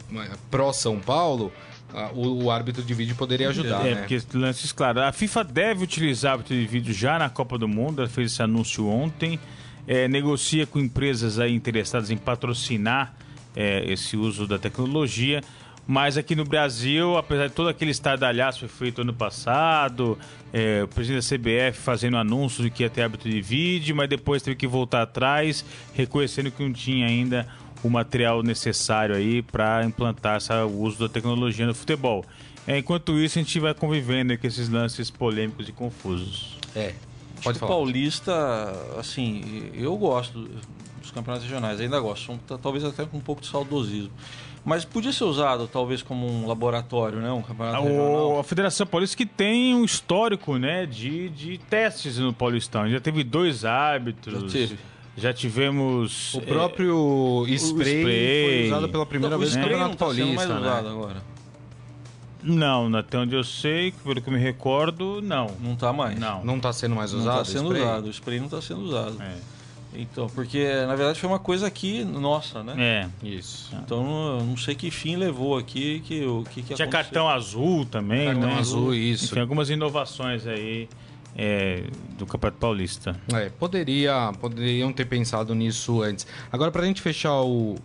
[0.52, 1.77] pró-São Paulo, a-
[2.14, 4.02] o, o árbitro de vídeo poderia ajudar, É, né?
[4.02, 5.02] porque lances, claro.
[5.02, 8.42] A FIFA deve utilizar árbitro de vídeo já na Copa do Mundo, ela fez esse
[8.42, 9.40] anúncio ontem.
[9.88, 13.14] É, negocia com empresas aí interessadas em patrocinar
[13.56, 15.42] é, esse uso da tecnologia.
[15.90, 20.20] Mas aqui no Brasil, apesar de todo aquele estardalhaço que foi feito ano passado,
[20.52, 24.10] é, o presidente da CBF fazendo anúncio de que ia ter árbitro de vídeo, mas
[24.10, 27.48] depois teve que voltar atrás, reconhecendo que não tinha ainda
[27.84, 32.26] o material necessário aí para implantar essa, o uso da tecnologia no futebol.
[32.68, 36.58] É, enquanto isso, a gente vai convivendo com esses lances polêmicos e confusos.
[36.76, 36.94] É.
[37.44, 37.72] Pode falar.
[37.72, 38.34] Paulista,
[39.00, 40.50] assim, eu gosto
[41.00, 44.12] dos campeonatos regionais, ainda gosto, talvez até com um pouco de saudosismo.
[44.66, 47.32] Mas podia ser usado, talvez, como um laboratório, né?
[47.32, 48.40] Um campeonato O- regional.
[48.40, 52.90] a Federação Paulista que tem um histórico né, de, de testes no Paulistão.
[52.90, 54.52] Já teve dois árbitros.
[54.52, 54.78] Já teve.
[55.18, 56.36] Já tivemos.
[56.36, 58.04] O próprio spray, spray.
[58.04, 60.90] foi usado pela primeira Não, o vez no spray Campeonato não tá sendo Paulista, né?
[60.92, 61.24] agora.
[62.44, 65.48] Não, até onde eu sei, pelo que eu me recordo, não.
[65.60, 66.18] Não tá mais.
[66.20, 66.46] Não.
[66.46, 67.38] Não tá sendo mais Não usado?
[67.40, 67.82] tá sendo spray?
[67.82, 68.06] usado.
[68.06, 69.22] O spray não tá sendo usado.
[69.22, 69.36] É.
[69.96, 72.76] Então, porque na verdade foi uma coisa aqui nossa, né?
[72.78, 73.28] É.
[73.28, 73.76] Isso.
[73.84, 76.90] Então eu não sei que fim levou aqui, que o que, que Tinha aconteceu.
[76.90, 78.60] cartão azul também, Cartão né?
[78.60, 79.26] azul, isso.
[79.26, 80.88] Enfim, algumas inovações aí
[81.36, 81.84] é,
[82.18, 83.16] do Campeonato Paulista.
[83.34, 86.26] É, poderia, poderiam ter pensado nisso antes.
[86.52, 87.76] Agora, pra gente fechar o,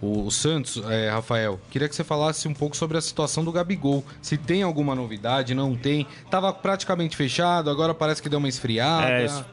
[0.00, 3.52] o, o Santos, é, Rafael, queria que você falasse um pouco sobre a situação do
[3.52, 4.04] Gabigol.
[4.20, 6.06] Se tem alguma novidade, não tem.
[6.30, 9.08] Tava praticamente fechado, agora parece que deu uma esfriada.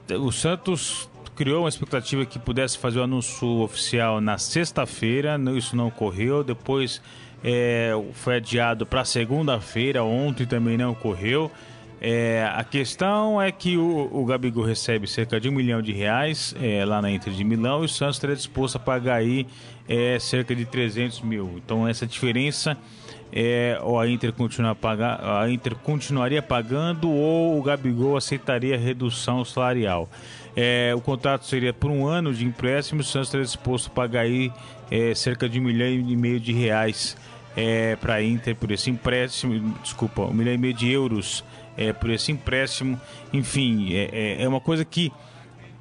[0.10, 5.76] É, o Santos criou uma expectativa que pudesse fazer o anúncio oficial na sexta-feira, isso
[5.76, 6.44] não ocorreu.
[6.44, 7.02] Depois
[7.44, 11.52] é, foi adiado para segunda-feira, ontem também não ocorreu.
[12.06, 16.54] É, a questão é que o, o Gabigol recebe cerca de um milhão de reais
[16.62, 19.48] é, lá na Inter de Milão e o Santos estaria disposto a pagar aí
[19.88, 21.54] é, cerca de 300 mil.
[21.64, 22.78] Então essa diferença
[23.32, 29.46] é, ou a Inter, continuar paga, a Inter continuaria pagando ou o Gabigol aceitaria redução
[29.46, 30.10] salarial.
[30.58, 34.24] É, o contrato seria por um ano de empréstimo, o Santos estaria disposto a pagar
[34.24, 34.52] aí
[34.92, 37.16] é, cerca de um milhão e meio de reais
[37.56, 41.46] é, para a Inter por esse empréstimo, desculpa, um milhão e meio de euros
[41.78, 43.00] é, por esse empréstimo.
[43.32, 45.12] Enfim, é, é- é uma coisa que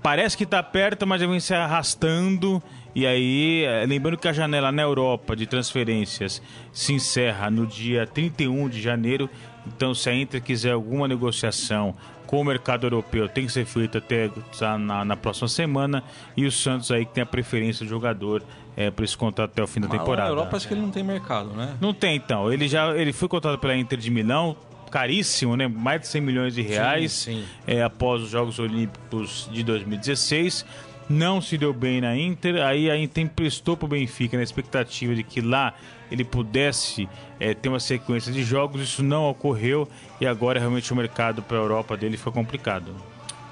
[0.02, 2.62] parece que está perto, mas vem se arrastando.
[2.94, 8.06] E aí, eh, lembrando que a janela na Europa de transferências se encerra no dia
[8.06, 9.30] 31 de janeiro.
[9.66, 11.94] Então, se a Inter quiser alguma negociação
[12.26, 14.28] com o mercado europeu, tem que ser feita até
[14.58, 16.02] tá, na, na próxima semana.
[16.36, 18.42] E o Santos aí que tem a preferência do jogador
[18.76, 20.24] é, por esse contrato até o fim da temporada.
[20.24, 21.76] Na Europa parece que ele não tem mercado, né?
[21.80, 22.52] Não tem, então.
[22.52, 24.56] Ele já ele foi contratado pela Inter de Milão,
[24.92, 25.66] caríssimo, né?
[25.66, 27.44] Mais de 100 milhões de reais sim.
[27.66, 30.64] é, após os Jogos Olímpicos de 2016.
[31.08, 35.14] Não se deu bem na Inter, aí a Inter emprestou para o Benfica na expectativa
[35.14, 35.74] de que lá
[36.10, 37.08] ele pudesse
[37.40, 38.80] é, ter uma sequência de jogos.
[38.80, 39.88] Isso não ocorreu
[40.20, 42.94] e agora realmente o mercado para a Europa dele foi complicado.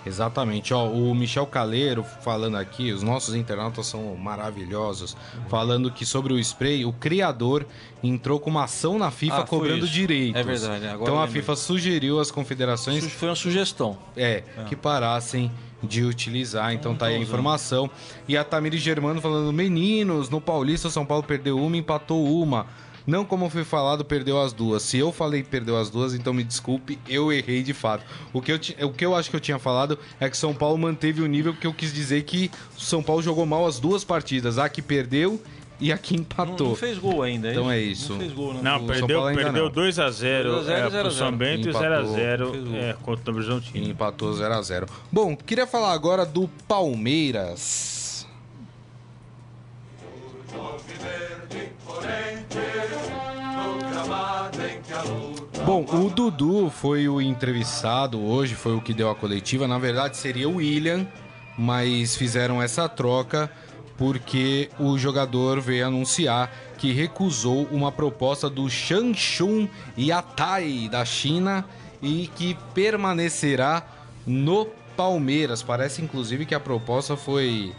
[0.05, 5.17] Exatamente, ó, o Michel Caleiro falando aqui, os nossos internautas são maravilhosos,
[5.49, 7.67] falando que sobre o spray, o criador
[8.03, 9.93] entrou com uma ação na FIFA Ah, cobrando isso.
[9.93, 10.41] direitos.
[10.41, 11.29] É verdade, agora então a.
[11.29, 13.99] FIFA sugeriu às confederações foi uma sugestão.
[14.17, 15.51] é, que parassem
[15.83, 16.73] de utilizar.
[16.75, 17.29] Então tá aí a tô usando.
[17.35, 17.91] informação.
[18.29, 22.67] E a Tamires Germano falando: meninos, no Paulista, o São Paulo perdeu uma, empatou uma.
[23.07, 24.83] Não como foi falado, perdeu as duas.
[24.83, 28.05] Se eu falei perdeu as duas, então me desculpe, eu errei de fato.
[28.33, 30.55] O que eu, ti- o que eu acho que eu tinha falado é que São
[30.55, 33.79] Paulo manteve o nível, porque eu quis dizer que o São Paulo jogou mal as
[33.81, 34.59] duas partidas.
[34.59, 35.41] A que perdeu
[35.83, 36.69] e a que Não, empatou.
[36.69, 38.13] não fez gol ainda, Então é isso.
[38.13, 38.61] Não fez gol, né?
[38.63, 39.71] Não, perdeu, perdeu não.
[39.71, 41.11] 2 a 0 2 a 0 é, e 0 pro a 0.
[41.13, 42.77] São Bento e 0 a Empatou, 0 fez gol.
[42.77, 43.89] é, contra o Horizontino.
[43.89, 47.99] empatou 0 a 0 Bom, queria falar agora do Palmeiras.
[55.65, 59.69] Bom, o Dudu foi o entrevistado hoje, foi o que deu a coletiva.
[59.69, 61.07] Na verdade, seria o William,
[61.57, 63.51] mas fizeram essa troca
[63.97, 71.67] porque o jogador veio anunciar que recusou uma proposta do Shanshun Yatai da China
[72.03, 73.87] e que permanecerá
[74.27, 75.63] no Palmeiras.
[75.63, 77.75] Parece inclusive que a proposta foi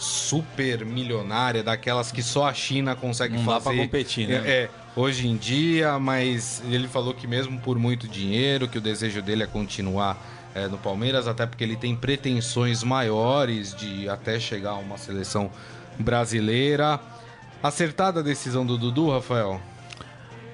[0.00, 3.76] super milionária, daquelas que só a China consegue Não dá fazer.
[3.76, 4.42] pra competir, né?
[4.46, 8.80] É, é, hoje em dia, mas ele falou que mesmo por muito dinheiro, que o
[8.80, 10.16] desejo dele é continuar
[10.54, 15.50] é, no Palmeiras, até porque ele tem pretensões maiores de até chegar a uma seleção
[15.98, 16.98] brasileira.
[17.62, 19.60] Acertada a decisão do Dudu, Rafael?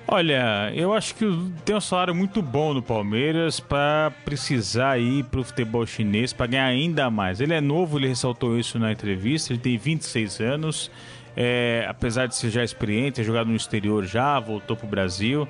[0.09, 5.25] Olha, eu acho que o- tem um salário muito bom no Palmeiras para precisar ir
[5.25, 7.41] pro futebol chinês para ganhar ainda mais.
[7.41, 10.93] Ele é novo, ele ressaltou isso na entrevista, ele tem 26 anos,
[11.37, 15.49] é, apesar de ser já experiente, ter jogado no exterior já, voltou pro Brasil.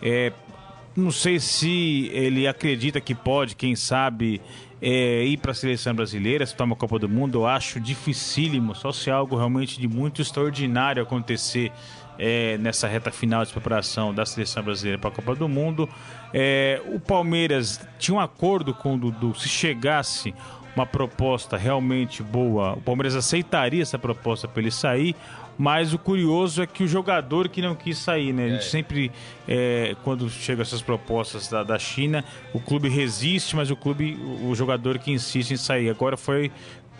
[0.00, 0.32] É,
[0.96, 4.40] não sei se ele acredita que pode, quem sabe,
[4.80, 7.40] é, ir para a seleção brasileira, se toma a Copa do Mundo.
[7.40, 11.70] Eu acho dificílimo, só se algo realmente de muito extraordinário acontecer
[12.20, 15.88] é, nessa reta final de preparação da seleção brasileira para a Copa do Mundo.
[16.34, 20.34] É, o Palmeiras tinha um acordo com o Dudu, se chegasse
[20.76, 25.16] uma proposta realmente boa, o Palmeiras aceitaria essa proposta para ele sair.
[25.58, 28.46] Mas o curioso é que o jogador que não quis sair, né?
[28.46, 29.12] A gente sempre,
[29.46, 34.54] é, quando chega essas propostas da, da China, o clube resiste, mas o clube, o
[34.54, 35.90] jogador que insiste em sair.
[35.90, 36.50] Agora foi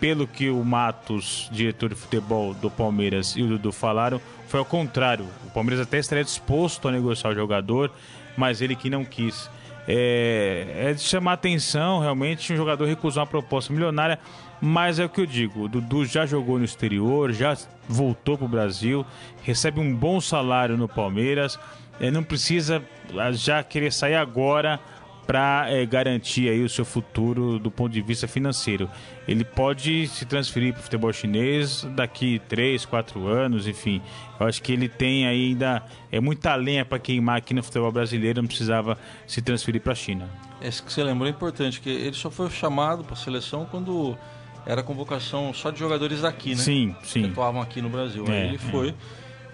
[0.01, 4.65] pelo que o Matos, diretor de futebol do Palmeiras, e o Dudu falaram, foi ao
[4.65, 5.27] contrário.
[5.45, 7.91] O Palmeiras até estaria disposto a negociar o jogador,
[8.35, 9.47] mas ele que não quis.
[9.87, 14.17] É, é de chamar atenção, realmente, um jogador recusou uma proposta milionária,
[14.59, 17.55] mas é o que eu digo, o Dudu já jogou no exterior, já
[17.87, 19.05] voltou para o Brasil,
[19.43, 21.59] recebe um bom salário no Palmeiras,
[21.99, 22.81] é, não precisa
[23.17, 24.79] ah, já querer sair agora
[25.25, 28.89] para é, garantir aí o seu futuro do ponto de vista financeiro.
[29.27, 34.01] Ele pode se transferir para o futebol chinês daqui 3, 4 anos, enfim.
[34.39, 38.41] Eu acho que ele tem ainda é muita lenha para queimar aqui no futebol brasileiro,
[38.41, 40.29] não precisava se transferir para a China.
[40.61, 44.17] Esse que você lembrou é importante, que ele só foi chamado para a seleção quando
[44.65, 46.55] era convocação só de jogadores daqui, né?
[46.61, 47.23] Sim, sim.
[47.23, 48.25] Que atuavam aqui no Brasil.
[48.27, 48.93] É, Aí ele foi.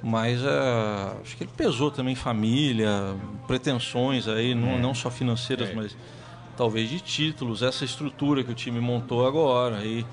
[0.04, 0.08] É.
[0.08, 2.90] Mas é, acho que ele pesou também família,
[3.48, 4.78] pretensões aí, não, É.
[4.80, 5.98] não só financeiras, mas
[6.56, 10.06] talvez de títulos, essa estrutura que o time montou agora aí,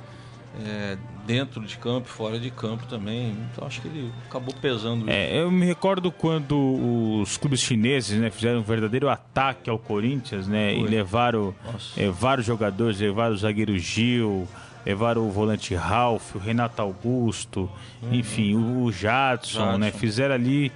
[0.65, 3.35] é, dentro de campo, fora de campo também.
[3.53, 5.11] Então acho que ele acabou pesando isso.
[5.11, 10.47] É, eu me recordo quando os clubes chineses né, fizeram um verdadeiro ataque ao Corinthians
[10.47, 10.89] né, e Foi.
[10.89, 12.01] levaram Nossa.
[12.01, 14.47] é, vários jogadores, levaram o zagueiro Gil,
[14.85, 17.71] levaram o volante Ralf, o Renato Augusto,
[18.13, 19.79] enfim, o, o Jadson, Jadson.
[19.79, 20.71] né, fizeram ali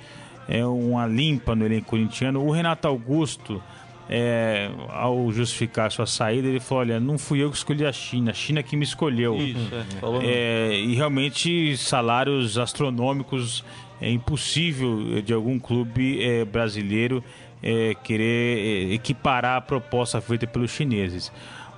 [0.48, 2.44] é, uma limpa no elenco corintiano.
[2.44, 3.62] O Renato Augusto,
[4.08, 8.30] é, ao justificar sua saída, ele falou: Olha, não fui eu que escolhi a China,
[8.30, 9.36] a China que me escolheu.
[9.36, 13.62] Isso, é, falou É, e realmente salários astronômicos
[14.00, 17.22] é impossível de algum clube é, brasileiro
[17.62, 21.32] é, querer é, equiparar a proposta feita pelos chineses.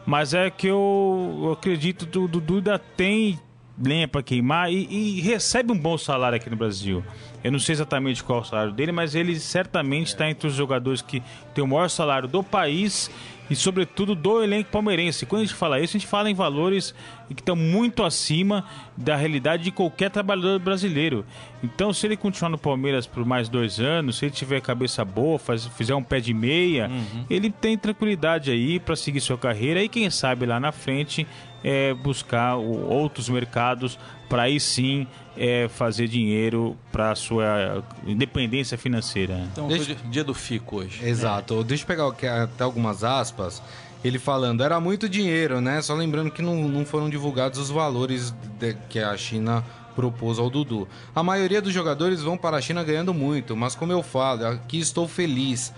[0.07, 3.39] Mas é que eu, eu acredito que o Dudu ainda tem
[3.83, 7.03] lenha para queimar e, e recebe um bom salário aqui no Brasil.
[7.43, 10.55] Eu não sei exatamente qual é o salário dele, mas ele certamente está entre os
[10.55, 11.23] jogadores que
[11.55, 13.11] tem o maior salário do país
[13.51, 15.27] e, sobretudo, do elenco palmeirense.
[15.27, 16.95] Quando a gente fala isso, a gente fala em valores
[17.29, 18.65] que estão muito acima
[18.97, 21.25] da realidade de qualquer trabalhador brasileiro.
[21.63, 25.39] Então, se ele continuar no Palmeiras por mais dois anos, se ele tiver cabeça boa,
[25.39, 26.91] faz- fizer um pé de meia,
[27.29, 31.27] ele tem tranquilidade aí para seguir sua carreira e, quem sabe, lá na frente,
[31.65, 39.41] é, buscar o- outros mercados para aí sim é, fazer dinheiro para sua independência financeira.
[39.53, 41.05] Então Deixa- foi dia- dia do Fico hoje.
[41.07, 41.63] Exato.
[41.65, 43.63] Deixa eu pegar aqui até algumas aspas.
[44.03, 45.83] Ele falando, era muito dinheiro, né?
[45.83, 49.63] Só lembrando que não, não foram divulgados os valores de- que a China
[49.95, 50.89] propôs ao Dudu.
[51.15, 54.79] A maioria dos jogadores vão para a China ganhando muito, mas como eu falo, aqui
[54.79, 55.73] estou feliz.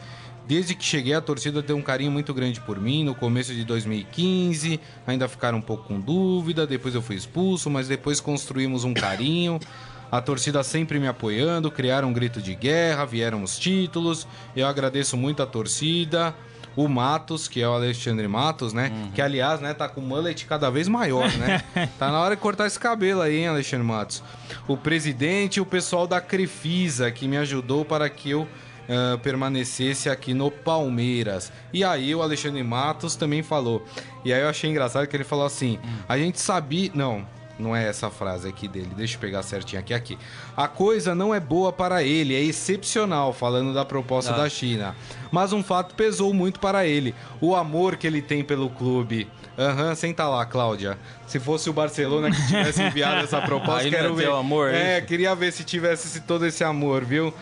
[0.47, 3.05] Desde que cheguei, a torcida tem um carinho muito grande por mim.
[3.05, 6.67] No começo de 2015, ainda ficaram um pouco com dúvida.
[6.67, 9.61] Depois eu fui expulso, mas depois construímos um carinho.
[10.11, 14.27] A torcida sempre me apoiando, criaram um grito de guerra, vieram os títulos.
[14.55, 16.35] Eu agradeço muito a torcida.
[16.75, 18.91] O Matos, que é o Alexandre Matos, né?
[19.15, 21.63] Que aliás, né, tá com o mullet cada vez maior, né?
[21.99, 24.23] tá na hora de cortar esse cabelo aí, hein, Alexandre Matos.
[24.67, 28.49] O presidente e o pessoal da Crefisa, que me ajudou para que eu
[28.89, 31.53] ah, permanecesse aqui no Palmeiras.
[31.73, 33.85] E aí o Alexandre Matos também falou.
[34.25, 36.91] E aí eu achei engraçado que ele falou assim: a gente sabia.
[36.95, 37.27] Não.
[37.59, 39.93] Não é essa frase aqui dele, deixa eu pegar certinho aqui.
[39.95, 40.19] aqui.
[40.57, 44.39] A coisa não é boa para ele, é excepcional, falando da proposta Ah.
[44.39, 44.97] da China.
[45.31, 49.29] Mas um fato pesou muito para ele: o amor que ele tem pelo clube.
[49.59, 50.97] Aham, senta lá, Cláudia.
[51.27, 54.29] Se fosse o Barcelona que tivesse enviado essa proposta, Aí quero ver.
[54.31, 55.07] amor, é, isso?
[55.07, 57.33] queria ver se tivesse esse- todo esse amor, viu?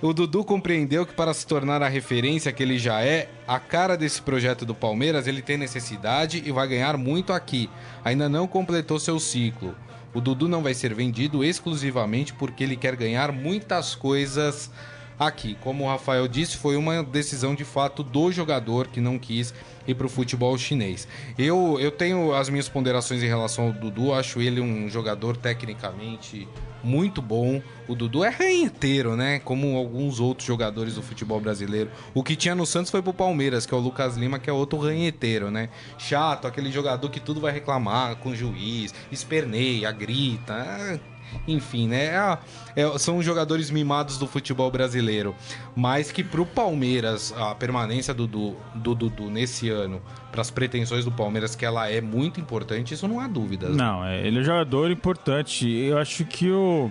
[0.00, 3.96] O Dudu compreendeu que para se tornar a referência que ele já é, a cara
[3.96, 7.68] desse projeto do Palmeiras, ele tem necessidade e vai ganhar muito aqui.
[8.04, 9.74] Ainda não completou seu ciclo.
[10.14, 14.70] O Dudu não vai ser vendido exclusivamente porque ele quer ganhar muitas coisas
[15.18, 15.56] aqui.
[15.60, 19.54] Como o Rafael disse, foi uma decisão de fato do jogador que não quis
[19.86, 21.06] ir para o futebol chinês.
[21.38, 26.48] Eu, eu tenho as minhas ponderações em relação ao Dudu, acho ele um jogador tecnicamente
[26.82, 27.60] muito bom.
[27.88, 29.40] O Dudu é ranheteiro, né?
[29.40, 31.90] Como alguns outros jogadores do futebol brasileiro.
[32.14, 34.52] O que tinha no Santos foi pro Palmeiras, que é o Lucas Lima, que é
[34.52, 35.68] outro ranheteiro, né?
[35.98, 41.00] Chato, aquele jogador que tudo vai reclamar com o juiz, esperneia, grita.
[41.46, 42.06] Enfim, né?
[42.06, 45.34] É- é- são jogadores mimados do futebol brasileiro.
[45.74, 51.04] Mas que pro Palmeiras, a permanência do Dudu, do Dudu nesse ano, para as pretensões
[51.04, 53.76] do Palmeiras, que ela é muito importante, isso não há dúvidas.
[53.76, 55.68] Não, é, ele é um jogador importante.
[55.68, 56.90] Eu acho que o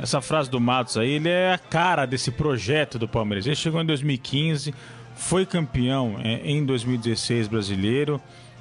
[0.00, 3.46] essa frase do Matos aí, ele é a cara desse projeto do Palmeiras.
[3.46, 4.74] Ele chegou em 2015,
[5.14, 8.20] foi campeão é, em 2016 brasileiro.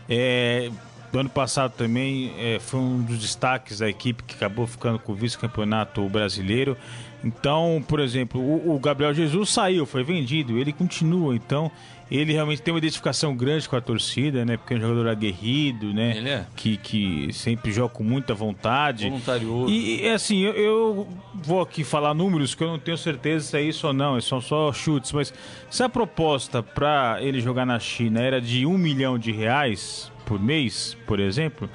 [0.09, 0.69] É,
[1.11, 5.11] do ano passado também é, foi um dos destaques da equipe que acabou ficando com
[5.11, 6.77] o vice-campeonato brasileiro.
[7.23, 11.35] Então, por exemplo, o, o Gabriel Jesus saiu, foi vendido, ele continua.
[11.35, 11.71] Então,
[12.17, 14.57] ele realmente tem uma identificação grande com a torcida, né?
[14.57, 16.17] Porque é um jogador aguerrido, né?
[16.17, 16.45] Ele é.
[16.55, 19.07] Que, que sempre joga com muita vontade.
[19.07, 19.71] Voluntarioso.
[19.71, 23.61] E, assim, eu, eu vou aqui falar números que eu não tenho certeza se é
[23.61, 25.33] isso ou não, são só chutes, mas
[25.69, 30.39] se a proposta para ele jogar na China era de um milhão de reais por
[30.39, 31.69] mês, por exemplo,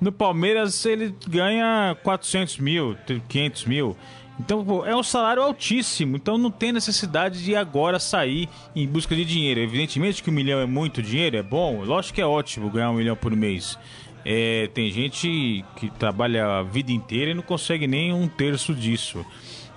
[0.00, 2.96] No Palmeiras ele ganha 400 mil,
[3.28, 3.96] 500 mil.
[4.38, 6.16] Então, pô, é um salário altíssimo.
[6.16, 9.60] Então não tem necessidade de agora sair em busca de dinheiro.
[9.60, 11.82] Evidentemente que um milhão é muito dinheiro, é bom.
[11.82, 13.78] Lógico que é ótimo ganhar um milhão por mês.
[14.24, 19.24] É, tem gente que trabalha a vida inteira e não consegue nem um terço disso.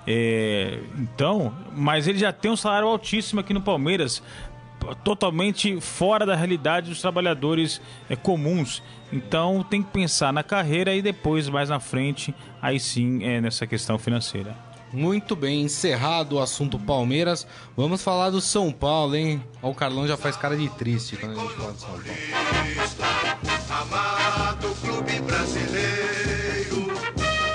[0.06, 4.22] É, então, mas ele já tem um salário altíssimo aqui no Palmeiras,
[5.04, 8.82] totalmente fora da realidade dos trabalhadores é, comuns.
[9.12, 13.66] Então tem que pensar na carreira e depois, mais na frente, aí sim é nessa
[13.66, 14.56] questão financeira.
[14.92, 19.42] Muito bem, encerrado o assunto Palmeiras, vamos falar do São Paulo, hein?
[19.62, 22.02] Ó, o Carlão já faz cara de triste quando a gente fala de São Paulo.
[23.70, 26.01] Amado clube brasileiro.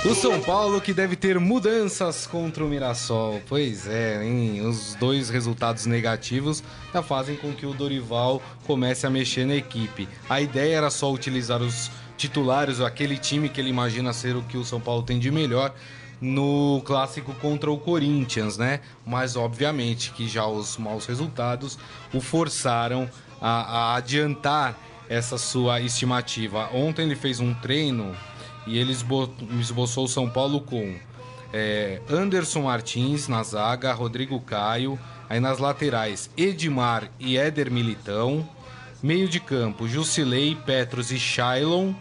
[0.10, 3.42] O São Paulo que deve ter mudanças contra o Mirassol.
[3.46, 4.62] Pois é, hein?
[4.62, 10.08] Os dois resultados negativos já fazem com que o Dorival comece a mexer na equipe.
[10.30, 14.56] A ideia era só utilizar os titulares, aquele time que ele imagina ser o que
[14.56, 15.76] o São Paulo tem de melhor
[16.22, 18.80] no clássico contra o Corinthians, né?
[19.06, 21.78] Mas obviamente que já os maus resultados
[22.14, 23.10] o forçaram
[23.42, 23.50] a,
[23.92, 26.70] a adiantar essa sua estimativa.
[26.74, 28.16] Ontem ele fez um treino
[28.68, 30.96] e ele esbo- esboçou o São Paulo com
[31.54, 35.00] é, Anderson Martins na zaga, Rodrigo Caio,
[35.30, 38.48] aí nas laterais Edmar e Éder Militão,
[39.02, 41.94] meio de campo Jusilei, Petros e Shailon,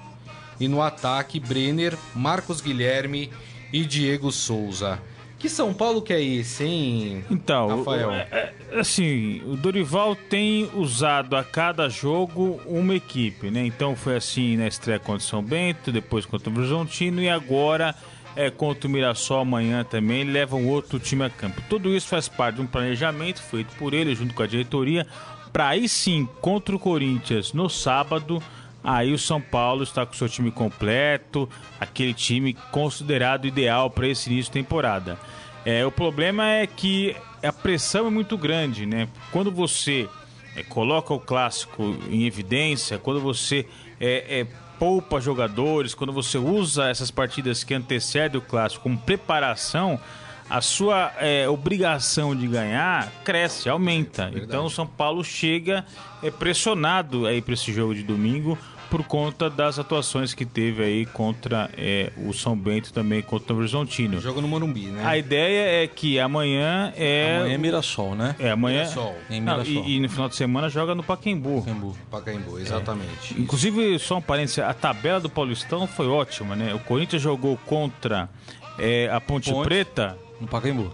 [0.59, 3.31] e no ataque Brenner, Marcos Guilherme
[3.73, 4.99] e Diego Souza.
[5.47, 7.25] Que São Paulo que é esse, hein?
[7.31, 8.09] Então, Rafael.
[8.09, 13.65] o- é- é- assim, o Dorival tem usado a cada jogo uma equipe, né?
[13.65, 17.95] Então foi assim na estreia contra o São Bento, depois contra o Horizontino e agora
[18.35, 21.63] é contra o Mirassol amanhã também, leva um outro time a campo.
[21.71, 25.07] Tudo isso faz parte de um planejamento feito por ele junto com a diretoria
[25.53, 28.43] para aí sim contra o Corinthians no sábado
[28.87, 34.31] Aí o São Paulo está com seu time completo, aquele time considerado ideal para esse
[34.31, 35.19] início de temporada.
[35.65, 39.09] É, o problema é que a pressão é muito grande, né?
[39.33, 40.09] Quando você
[40.55, 43.67] é, coloca o clássico em evidência, quando você
[44.01, 44.47] é, é,
[44.79, 49.99] poupa jogadores, quando você usa essas partidas que antecedem o clássico como preparação,
[50.49, 54.31] a sua é, obrigação de ganhar cresce, aumenta.
[54.33, 55.85] Então o São Paulo chega
[56.23, 58.57] é, pressionado aí para esse jogo de domingo
[58.91, 63.59] por conta das atuações que teve aí contra é, o São Bento também contra o
[63.59, 64.21] Horizontino.
[64.21, 65.03] Jogo no Morumbi, né?
[65.05, 68.37] A ideia é que amanhã é Amanhã é Mirassol, né?
[68.39, 69.15] é amanhã Mirassol.
[69.31, 69.85] Em Não, Mirassol.
[69.85, 71.59] e, e no final de semana joga no Pacaembu.
[71.61, 71.97] Pacaembu.
[72.11, 73.41] Pacaembu, exatamente.
[73.41, 76.75] Inclusive, só um parênteses, a tabela do Paulistão foi ótima, né?
[76.75, 78.29] O Corinthians jogou contra
[78.79, 79.67] é, a Ponte, Ponte.
[79.67, 80.93] Preta, No Pacaembu.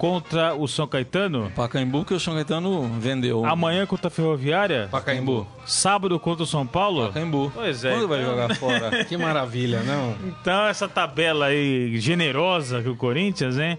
[0.00, 3.44] Contra o São Caetano, Pacaembu que o São Caetano vendeu.
[3.44, 5.46] amanhã contra a Ferroviária, Pacaembu.
[5.66, 7.08] sábado contra o São Paulo.
[7.08, 7.52] Pacaembu.
[7.54, 7.90] Pois é.
[7.92, 9.04] Quando vai então- jogar fora?
[9.04, 10.14] Que maravilha, não?
[10.26, 13.76] Então, essa tabela aí generosa que o Corinthians, né?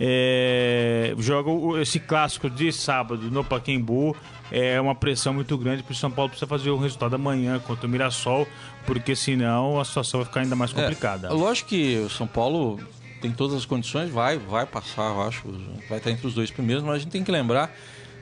[0.00, 4.16] é, joga esse clássico de sábado no Pacaembu.
[4.50, 7.86] É uma pressão muito grande para o São Paulo precisa fazer o resultado amanhã contra
[7.86, 8.48] o Mirassol,
[8.84, 11.28] porque senão a situação vai ficar ainda mais complicada.
[11.28, 12.80] É, lógico que o São Paulo
[13.22, 15.42] tem todas as condições, vai, vai passar, eu acho,
[15.88, 17.74] vai estar entre os dois primeiros, mas a gente tem que lembrar,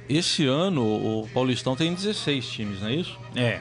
[0.08, 3.18] esse ano o Paulistão tem 16 times, não é isso?
[3.34, 3.60] É.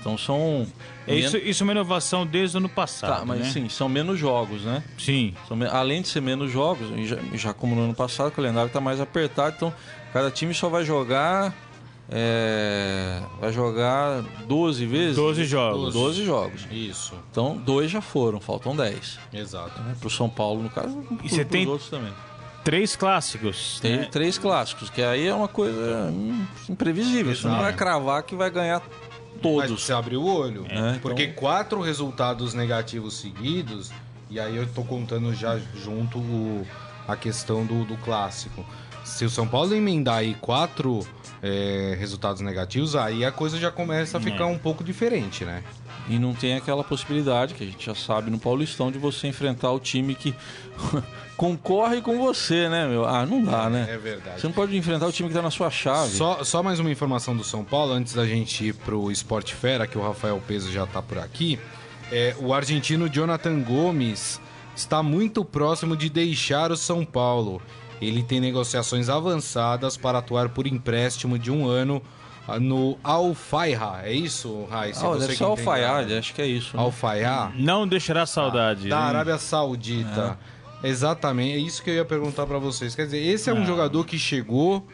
[0.00, 0.66] Então são.
[1.06, 3.50] É isso, isso é uma inovação desde o ano passado, Tá, mas né?
[3.50, 4.82] sim, são menos jogos, né?
[4.98, 5.34] Sim.
[5.48, 8.80] São Além de ser menos jogos, já, já como no ano passado, o calendário está
[8.80, 9.74] mais apertado, então
[10.12, 11.52] cada time só vai jogar.
[12.08, 15.16] É, vai jogar 12 vezes?
[15.16, 15.92] 12 jogos.
[15.92, 16.66] 12 jogos.
[16.70, 19.18] Isso, Então, dois já foram, faltam 10.
[19.32, 19.80] exato.
[19.82, 19.96] Né?
[20.00, 22.12] Pro São Paulo, no caso, e você tem- outros também.
[22.64, 23.78] Três clássicos.
[23.80, 24.08] Tem né?
[24.10, 26.12] três clássicos, que aí é uma coisa
[26.68, 27.32] imprevisível.
[27.34, 27.62] Você não Exato.
[27.64, 29.84] vai cravar que vai ganhar Mas todos.
[29.84, 30.66] você abre o olho.
[30.68, 33.92] É, porque então- quatro resultados negativos seguidos,
[34.28, 36.66] e aí eu tô contando já junto o-
[37.06, 38.64] a questão do, do clássico.
[39.04, 41.06] Se o São Paulo emendar aí quatro
[41.46, 45.62] é, resultados negativos, aí a coisa já começa a ficar um pouco diferente, né?
[46.08, 49.70] E não tem aquela possibilidade, que a gente já sabe no Paulistão, de você enfrentar
[49.70, 50.34] o time que
[51.36, 53.04] concorre com você, né, meu?
[53.04, 53.86] Ah, não dá, né?
[53.88, 54.40] É verdade.
[54.40, 56.12] Você não pode enfrentar o time que tá na sua chave.
[56.12, 59.86] Só, só mais uma informação do São Paulo, antes da gente ir pro Esporte Fera,
[59.86, 61.58] que o Rafael Peso já tá por aqui.
[62.10, 64.40] É, o argentino Jonathan Gomes
[64.76, 67.60] está muito próximo de deixar o São Paulo.
[68.00, 72.02] Ele tem negociações avançadas para atuar por empréstimo de um ano
[72.46, 74.00] ah, no Al Fayha.
[74.04, 75.06] É isso, Raíssa?
[75.06, 75.44] Ah, deve ser
[75.84, 76.16] árabe.
[76.18, 76.76] acho que é isso.
[76.76, 76.82] né?
[76.82, 77.52] Al Fayha?
[77.56, 78.88] Não deixará saudade.
[78.88, 79.06] Da né?
[79.06, 80.38] Arábia Saudita.
[80.84, 82.94] Exatamente, é isso que eu ia perguntar pra vocês.
[82.94, 83.64] Quer dizer, esse é um Ah.
[83.64, 84.86] jogador que chegou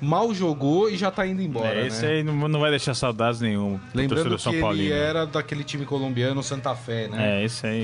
[0.00, 1.86] mal jogou e já tá indo embora, É, né?
[1.88, 3.78] esse aí não, não vai deixar saudades nenhum.
[3.94, 4.94] Lembrando que São ele Paulino.
[4.94, 7.40] era daquele time colombiano Santa Fé, né?
[7.40, 7.82] É, esse aí.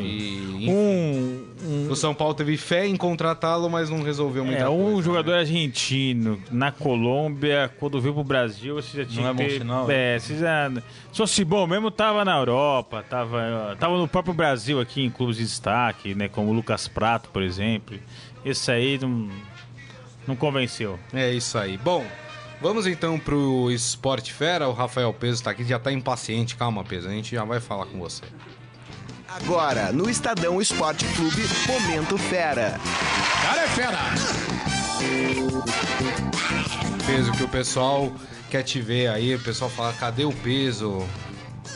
[0.61, 4.67] E, Um, um, o São Paulo teve fé em contratá-lo, mas não resolveu muita é,
[4.67, 4.83] coisa.
[4.83, 5.03] um né?
[5.03, 9.49] jogador argentino na Colômbia, quando veio pro Brasil, você já tinha Não é que bom
[9.49, 10.71] ter- sinal, É, você já.
[11.13, 15.37] Se fosse bom mesmo, tava na Europa, tava, tava no próprio Brasil aqui em clubes
[15.37, 16.29] de destaque, né?
[16.29, 17.99] Como o Lucas Prato, por exemplo.
[18.45, 19.29] Esse aí não,
[20.27, 20.99] não convenceu.
[21.13, 21.77] É isso aí.
[21.77, 22.05] Bom,
[22.61, 24.69] vamos então pro Esporte Fera.
[24.69, 26.57] O Rafael Peso tá aqui, já tá impaciente.
[26.57, 28.25] Calma, Peso, a gente já vai falar com você.
[29.29, 32.81] Agora, no Estadão Esporte Clube, Momento Fera.
[33.43, 33.99] Cara é fera!
[37.07, 38.13] Peso que o pessoal
[38.51, 41.07] quer te ver aí, o pessoal fala, cadê o peso?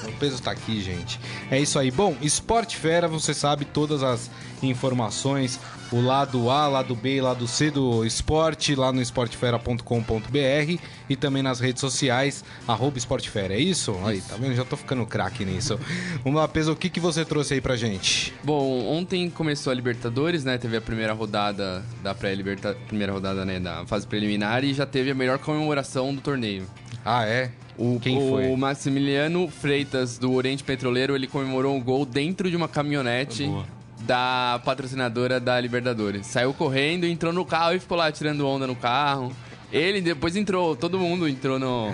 [0.05, 1.21] O peso tá aqui, gente.
[1.51, 1.91] É isso aí.
[1.91, 4.31] Bom, Esporte Fera, você sabe todas as
[4.63, 5.59] informações,
[5.93, 10.79] o lado A, lado B e lado C do esporte, lá no esportefera.com.br
[11.09, 13.55] e também nas redes sociais, arroba esportefera.
[13.55, 13.97] É isso?
[14.05, 14.55] Aí, tá vendo?
[14.55, 15.79] Já tô ficando craque nisso.
[16.23, 18.33] Vamos lá, Peso, o que, que você trouxe aí pra gente?
[18.45, 20.59] Bom, ontem começou a Libertadores, né?
[20.59, 25.11] Teve a primeira rodada da pré-liberta, primeira rodada, né, da fase preliminar e já teve
[25.11, 26.67] a melhor comemoração do torneio.
[27.05, 27.51] Ah, é?
[27.81, 28.55] O, Quem o foi?
[28.57, 33.65] Maximiliano Freitas do Oriente Petroleiro, ele comemorou um gol dentro de uma caminhonete Boa.
[34.03, 36.27] da patrocinadora da Libertadores.
[36.27, 39.33] Saiu correndo, entrou no carro e ficou lá tirando onda no carro.
[39.73, 41.91] Ele depois entrou, todo mundo entrou no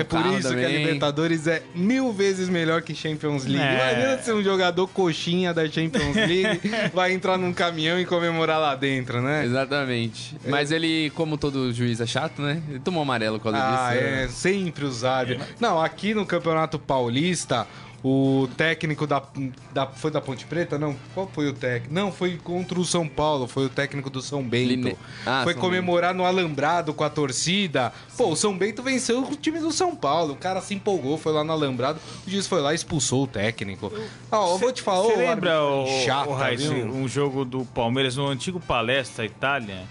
[0.00, 0.76] É por isso que a também.
[0.84, 3.60] Libertadores é mil vezes melhor que Champions League.
[3.62, 3.92] É.
[3.92, 6.60] Imagina ser um jogador coxinha da Champions League
[6.92, 9.44] vai entrar num caminhão e comemorar lá dentro, né?
[9.44, 10.36] Exatamente.
[10.46, 12.62] Mas ele, como todo juiz é chato, né?
[12.68, 14.04] Ele tomou amarelo causa Ah, disso.
[14.04, 15.46] é, sempre os árbitros.
[15.60, 17.66] Não, aqui no Campeonato Paulista,
[18.04, 19.22] o técnico da,
[19.72, 19.86] da.
[19.86, 20.78] Foi da Ponte Preta?
[20.78, 20.94] Não.
[21.14, 21.92] Qual foi o técnico?
[21.94, 24.68] Não, foi contra o São Paulo, foi o técnico do São Bento.
[24.68, 27.92] Line- Ah, foi São comemorar no Alambrado com a torcida.
[28.16, 30.34] Pô, o São Bento venceu o time do São Paulo.
[30.34, 31.98] O cara se empolgou, foi lá no Alambrado.
[32.26, 33.92] O juiz foi lá e expulsou o técnico.
[34.30, 36.86] Ó, eu vou te falar, Você ô, lembra o, chato, o Raiz, viu?
[36.86, 39.82] um jogo do Palmeiras no antigo Palestra Itália?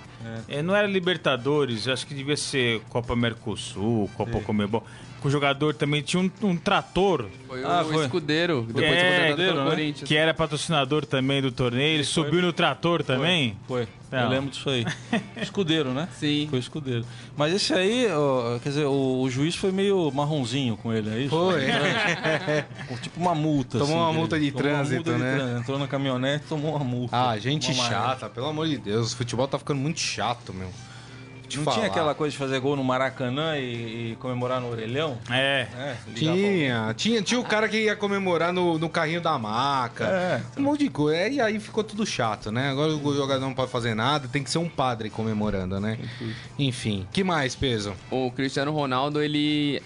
[0.48, 4.84] É, não era Libertadores, acho que devia ser Copa Mercosul, Copa Comebol.
[5.24, 8.04] O jogador também tinha um, um trator Foi Ah, o foi.
[8.06, 9.70] escudeiro, depois É, foi escudeiro, né?
[9.72, 10.08] Corinthians.
[10.08, 11.96] que era patrocinador também do torneio.
[11.96, 13.58] Ele subiu no trator também.
[13.68, 13.88] Foi.
[14.12, 14.22] Não.
[14.22, 14.86] Eu lembro disso aí.
[15.42, 16.08] Escudeiro, né?
[16.18, 16.48] Sim.
[16.50, 17.04] Foi escudeiro.
[17.36, 21.20] Mas esse aí, ó, quer dizer, o, o juiz foi meio marronzinho com ele, é
[21.22, 21.30] isso?
[21.32, 21.62] Foi.
[23.02, 23.78] Tipo uma multa.
[23.80, 25.36] Tomou assim, uma multa de trânsito, multa de né?
[25.36, 25.60] trânsito.
[25.60, 27.30] Entrou na caminhonete e tomou uma multa.
[27.30, 29.14] Ah, gente chata, pelo amor de Deus.
[29.14, 30.70] O futebol tá ficando muito chato, meu.
[31.56, 31.78] Te Não falar.
[31.78, 35.18] tinha aquela coisa de fazer gol no Maracanã e, e comemorar no orelhão?
[35.32, 35.68] É.
[35.78, 40.06] É, Tinha, tinha, tinha o cara que ia comemorar no, no carrinho da maca.
[40.06, 40.42] É.
[40.58, 41.18] Um monte de coisa.
[41.18, 42.70] É, E aí ficou tudo chato, né?
[42.70, 45.98] Agora o jogador não pode fazer nada, tem que ser um padre comemorando, né?
[46.60, 47.94] Enfim, que mais, peso?
[48.12, 49.82] O Cristiano Ronaldo, ele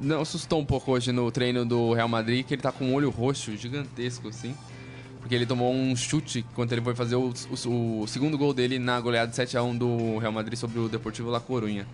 [0.00, 2.94] não, assustou um pouco hoje no treino do Real Madrid, que ele tá com um
[2.94, 4.54] olho roxo gigantesco, assim.
[5.22, 7.32] Porque ele tomou um chute quando ele foi fazer o,
[7.66, 11.38] o- o segundo gol dele na goleada 7x1 do Real Madrid sobre o Deportivo La
[11.40, 11.86] Coruña.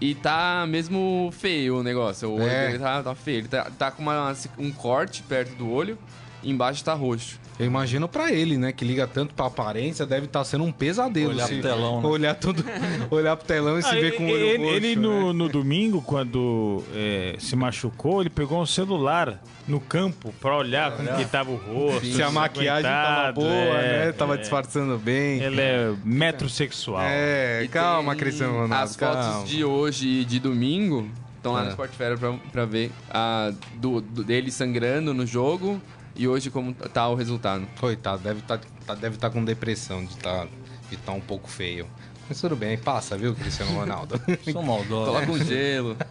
[0.00, 2.28] E tá mesmo feio o negócio.
[2.30, 2.66] O olho É.
[2.68, 3.38] dele tá, tá feio.
[3.38, 5.98] Ele tá, tá com uma- um corte perto do olho
[6.42, 7.38] e embaixo tá roxo.
[7.62, 8.72] Eu imagino pra ele, né?
[8.72, 11.30] Que liga tanto pra aparência, deve estar sendo um pesadelo.
[11.30, 12.08] Olhar se- pro telão, né?
[12.08, 12.64] Olhar, tudo,
[13.10, 14.74] olhar pro telão e se Ah, ver com o olho ele, roxo.
[14.76, 15.02] ele né?
[15.02, 20.90] no, no domingo, quando é, se machucou, ele pegou um celular no campo pra olhar
[20.96, 22.04] como que tava o rosto.
[22.06, 24.12] Se a maquiagem tava boa, é, né?
[24.12, 24.38] Tava é.
[24.38, 25.40] disfarçando bem.
[25.40, 27.02] Ele é metrosexual.
[27.04, 29.22] É, E calma, Cristiano Ronaldo, As calma.
[29.34, 31.64] fotos de hoje e de domingo estão lá É.
[31.64, 35.80] no Sport Fair pra, pra ver a, do, do- dele sangrando no jogo
[36.14, 37.66] e hoje como tá o resultado.
[37.78, 40.46] Coitado, deve estar tá, deve tá com depressão de tá,
[40.90, 41.86] de tá um pouco feio.
[42.28, 44.18] Mas tudo bem, passa, viu, Cristiano Ronaldo?
[44.50, 45.12] Sou maldoso.
[45.12, 45.96] Coloca um gelo.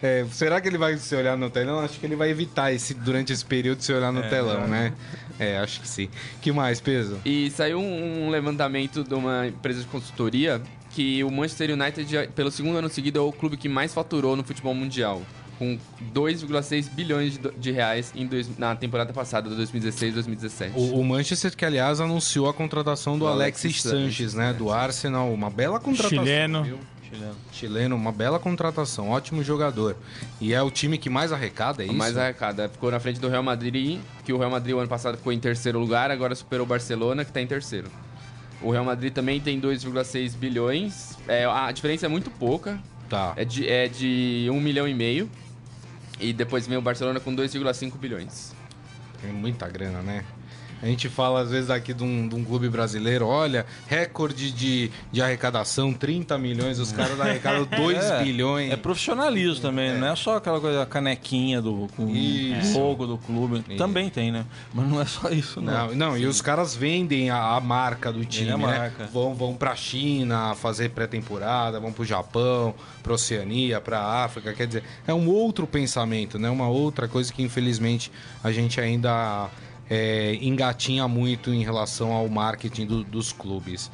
[0.00, 1.80] É, será que ele vai se olhar no telão?
[1.80, 4.92] Acho que ele vai evitar esse, durante esse período se olhar no telão, né?
[5.40, 6.08] É, acho que sim.
[6.40, 7.18] que mais, peso?
[7.24, 12.78] E saiu um levantamento de uma empresa de consultoria que o Manchester United, pelo segundo
[12.78, 15.22] ano seguido, é o clube que mais faturou no futebol mundial.
[15.58, 15.76] Com
[16.14, 20.72] 2,6 bilhões de, reais em dois- na temporada passada, 2016-2017.
[20.76, 24.52] O, o Manchester, que aliás anunciou a contratação do, Do Alexis Alexis Sanches, né?
[24.52, 25.32] Do Arsenal.
[25.32, 26.18] Uma bela contratação.
[26.24, 26.62] Chileno.
[26.62, 26.78] viu?
[27.50, 29.08] Chileno, uma bela contratação.
[29.10, 29.96] Ótimo jogador.
[30.40, 31.94] E é o time que mais arrecada, é isso?
[31.94, 32.68] mais arrecada.
[32.68, 35.38] Ficou na frente do Real Madrid, que o Real Madrid o ano passado ficou em
[35.40, 37.88] terceiro lugar, agora superou o Barcelona, que está em terceiro.
[38.60, 41.16] O Real Madrid também tem 2,6 bilhões.
[41.26, 42.78] É, a diferença é muito pouca,
[43.08, 43.32] Tá.
[43.36, 45.30] é de, é de 1 milhão e meio.
[46.20, 48.54] E depois vem o Barcelona com 2,5 bilhões.
[49.22, 50.24] É muita grana, né?
[50.82, 54.90] A gente fala às vezes aqui de um, de um clube brasileiro, olha, recorde de,
[55.10, 58.72] de arrecadação, 30 milhões, os caras arrecadam 2 É, bilhões.
[58.72, 62.78] É profissionalismo também, não é só aquela coisa, a canequinha do com Isso.
[62.78, 63.60] logo do clube.
[63.76, 64.44] Também tem, né?
[64.72, 65.88] Mas não é só isso, não.
[65.88, 68.56] Não, não, e os caras vendem a, a marca do time, né?
[68.56, 69.06] marca.
[69.12, 74.52] Vão, vão pra China fazer pré-temporada, vão pro Japão, pra Oceania, pra África.
[74.52, 76.48] Quer dizer, é um outro pensamento, né?
[76.50, 78.10] Uma outra coisa que infelizmente
[78.42, 79.48] a gente ainda
[79.90, 83.90] é, engatinha muito em relação ao marketing do- dos clubes.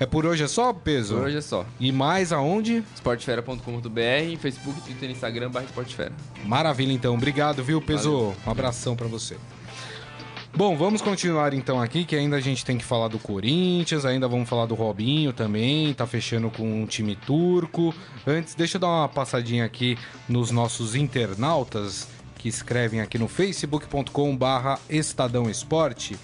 [0.00, 1.14] É por hoje é só, Peso?
[1.16, 1.66] Por hoje é só.
[1.80, 2.84] E mais aonde?
[2.94, 6.12] Esportefera.com.br, Facebook, Twitter, Instagram, barra Esportefera.
[6.44, 7.14] Maravilha, então.
[7.14, 8.10] Obrigado, viu, Peso?
[8.12, 8.36] Valeu.
[8.46, 9.36] Um abração pra você.
[10.56, 14.26] Bom, vamos continuar então aqui, que ainda a gente tem que falar do Corinthians, ainda
[14.26, 17.94] vamos falar do Robinho também, tá fechando com um time turco.
[18.26, 19.96] Antes, deixa eu dar uma passadinha aqui
[20.28, 22.08] nos nossos internautas
[22.38, 26.16] que escrevem aqui no facebook.com barra Estadão Esporte.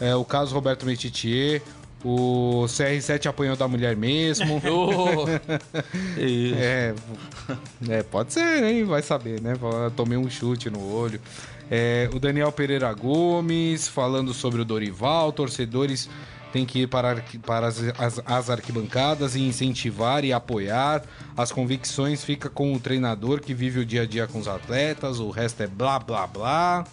[0.00, 1.60] É, o caso Roberto Metitier,
[2.04, 4.60] o CR7 apanhou da mulher mesmo.
[6.18, 6.94] E- É,
[7.88, 8.84] é, pode ser, hein?
[8.84, 9.54] Vai saber, né?
[9.96, 11.20] Tomei um chute no olho.
[11.70, 15.32] É, o Daniel Pereira Gomes falando sobre o Dorival.
[15.32, 16.08] Torcedores
[16.52, 21.02] têm que ir para, para as, as- as arquibancadas e incentivar e apoiar.
[21.36, 25.20] As convicções fica com o treinador que vive o dia a dia com os atletas.
[25.20, 26.84] O resto é blá blá blá.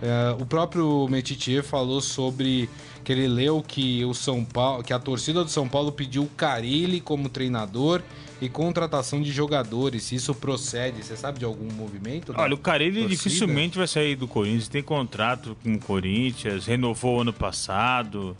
[0.00, 2.68] É, o próprio Metitier falou sobre
[3.02, 6.28] que ele leu que o São Paulo, que a torcida do São Paulo pediu o
[6.28, 8.02] Carilli como treinador
[8.40, 10.04] e contratação de jogadores.
[10.04, 12.32] Se isso procede, você sabe de algum movimento?
[12.36, 13.08] Olha, o Carilli torcida?
[13.16, 18.36] dificilmente vai sair do Corinthians, tem contrato com o Corinthians, renovou ano passado.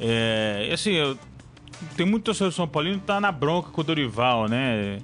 [0.00, 1.18] É, assim, eu,
[1.96, 4.98] tem muito torcedor São Paulino que tá na bronca com o Dorival, né?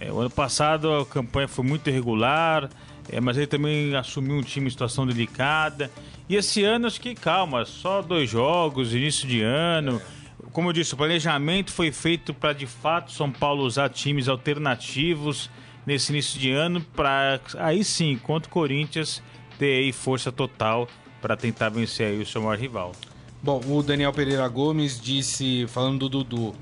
[0.00, 2.68] É, o ano passado a campanha foi muito irregular,
[3.10, 5.90] é, mas ele também assumiu um time em situação delicada.
[6.28, 10.00] E esse ano, acho que calma, só dois jogos, início de ano.
[10.52, 15.50] Como eu disse, o planejamento foi feito para de fato São Paulo usar times alternativos
[15.84, 19.22] nesse início de ano, para aí sim, contra o Corinthians,
[19.58, 20.88] ter aí força total
[21.22, 22.92] para tentar vencer aí o seu maior rival.
[23.42, 26.54] Bom, o Daniel Pereira Gomes disse, falando do Dudu,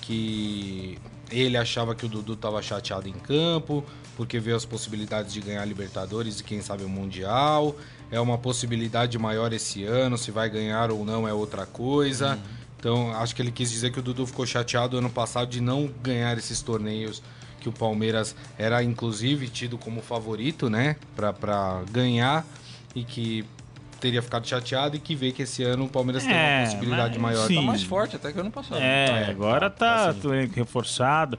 [0.00, 0.98] que
[1.30, 3.84] ele achava que o Dudu estava chateado em campo,
[4.16, 7.76] porque vê as possibilidades de ganhar Libertadores e quem sabe o Mundial.
[8.10, 12.38] É uma possibilidade maior esse ano, se vai ganhar ou não é outra coisa.
[12.78, 15.90] Então, acho que ele quis dizer que o Dudu ficou chateado ano passado de não
[16.02, 17.22] ganhar esses torneios
[17.60, 22.46] que o Palmeiras era inclusive tido como favorito, né, para ganhar
[22.94, 23.42] e que
[24.04, 27.18] teria ficado chateado e que vê que esse ano o Palmeiras tem É, uma possibilidade
[27.18, 27.48] mas, maior.
[27.48, 27.54] sim.
[27.54, 28.78] Tá mais forte até que ano passado.
[28.78, 31.38] É, É, agora tá, tá, tudo reforçado.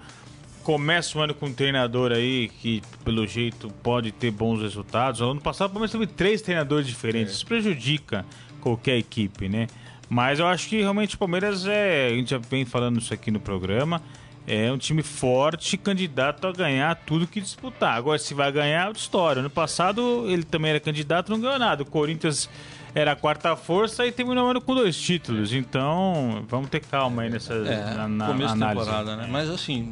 [0.63, 5.22] Começa o ano com um treinador aí que, pelo jeito, pode ter bons resultados.
[5.22, 7.36] Ano passado, o Palmeiras teve três treinadores diferentes.
[7.36, 8.26] Isso prejudica
[8.59, 9.68] qualquer equipe, né?
[10.09, 12.07] Mas eu acho que realmente o Palmeiras é.
[12.07, 14.01] A gente já vem falando isso aqui no programa.
[14.47, 17.97] É um time forte, candidato a ganhar tudo que disputar.
[17.97, 19.39] Agora, se vai ganhar, é outra história.
[19.39, 21.81] Ano passado, ele também era candidato, não ganhou nada.
[21.81, 22.47] O Corinthians
[22.93, 25.51] era a quarta força e terminou o ano com dois títulos.
[25.51, 28.85] Então, vamos ter calma aí nessa É, na, na começo análise.
[28.85, 29.27] temporada, né?
[29.29, 29.91] Mas assim,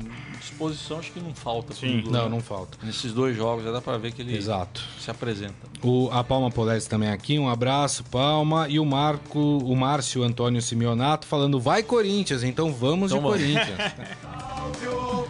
[0.49, 1.73] disposição acho que não falta.
[1.73, 1.97] Sim.
[1.97, 2.29] Dudu, Não, né?
[2.29, 2.77] não falta.
[2.83, 4.81] Nesses dois jogos já dá pra ver que ele Exato.
[4.99, 5.53] se apresenta.
[5.81, 8.67] O, a Palma Polese também aqui, um abraço, Palma.
[8.69, 13.41] E o Marco, o Márcio Antônio Simeonato falando, vai Corinthians, então vamos Então de vamos.
[13.41, 13.93] Corinthians.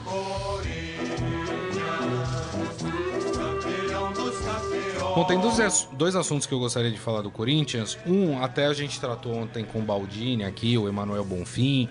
[5.16, 7.98] Bom, tem dois, dois assuntos que eu gostaria de falar do Corinthians.
[8.06, 11.88] Um, até a gente tratou ontem com o Baldini aqui, o Emanuel Bonfim,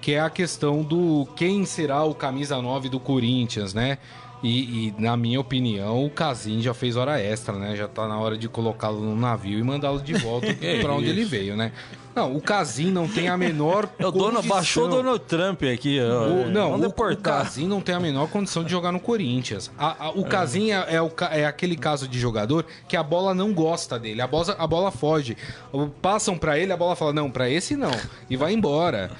[0.00, 3.98] que é a questão do quem será o camisa 9 do Corinthians, né?
[4.42, 7.76] E, e, na minha opinião, o Casim já fez hora extra, né?
[7.76, 10.46] Já tá na hora de colocá-lo no navio e mandá-lo de volta
[10.80, 11.72] para onde ele veio, né?
[12.16, 15.62] Não, o Casim não tem a menor É o dono, condição- baixou o Donald Trump
[15.64, 16.00] aqui.
[16.00, 16.26] ó.
[16.28, 17.16] o, não, Vamos o, o.
[17.18, 19.70] Casim não tem a menor condição de jogar no Corinthians.
[19.78, 23.34] A- a- o Casim é, é ca- é aquele caso de jogador que a bola
[23.34, 25.36] não gosta dele, a bola, a bola foge.
[26.00, 27.92] Passam pra ele, a bola fala, não, pra esse não,
[28.30, 29.10] e vai embora.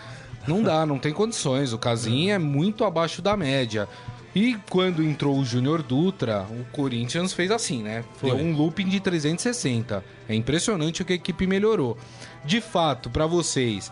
[0.46, 1.72] Não dá, não tem condições.
[1.72, 3.88] O Casim é muito abaixo da média.
[4.34, 8.04] E quando entrou o Júnior Dutra, o Corinthians fez assim, né?
[8.22, 10.04] Deu um looping de 360.
[10.28, 11.98] É impressionante o que a equipe melhorou.
[12.44, 13.90] De fato, pra vocês,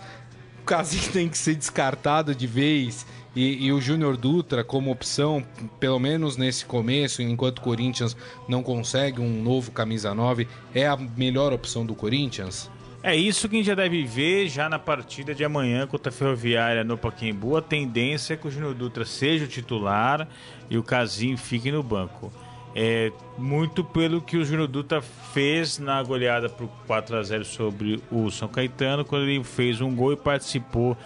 [0.62, 5.44] o Casim tem que ser descartado de vez e, e o Júnior Dutra como opção,
[5.80, 8.16] pelo menos nesse começo, enquanto o Corinthians
[8.48, 12.70] não consegue um novo camisa 9, é a melhor opção do Corinthians?
[13.02, 16.12] É isso que a gente já deve ver já na partida de amanhã contra a
[16.12, 17.56] Ferroviária no Paquembu.
[17.56, 20.26] A tendência é que o Júnior Dutra seja o titular
[20.68, 22.32] e o Casim fique no banco.
[22.74, 28.02] É, muito pelo que o Júnior Dutra fez na goleada por 4 a 0 sobre
[28.10, 30.96] o São Caetano, quando ele fez um gol e participou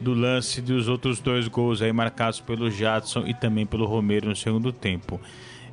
[0.00, 4.36] do lance dos outros dois gols aí marcados pelo Jadson e também pelo Romero no
[4.36, 5.20] segundo tempo.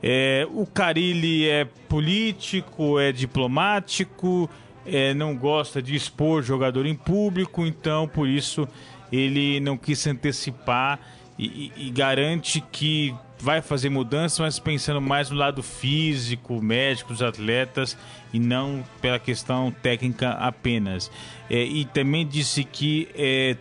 [0.03, 4.49] É, o Carilli é político, é diplomático,
[4.91, 8.67] é, não gosta de expor jogador em público, então por isso
[9.11, 10.99] ele não quis se antecipar
[11.37, 17.13] e, e, e garante que vai fazer mudanças, mas pensando mais no lado físico, médico
[17.13, 17.97] dos atletas
[18.33, 21.09] e não pela questão técnica apenas.
[21.49, 23.55] É, e também disse que é,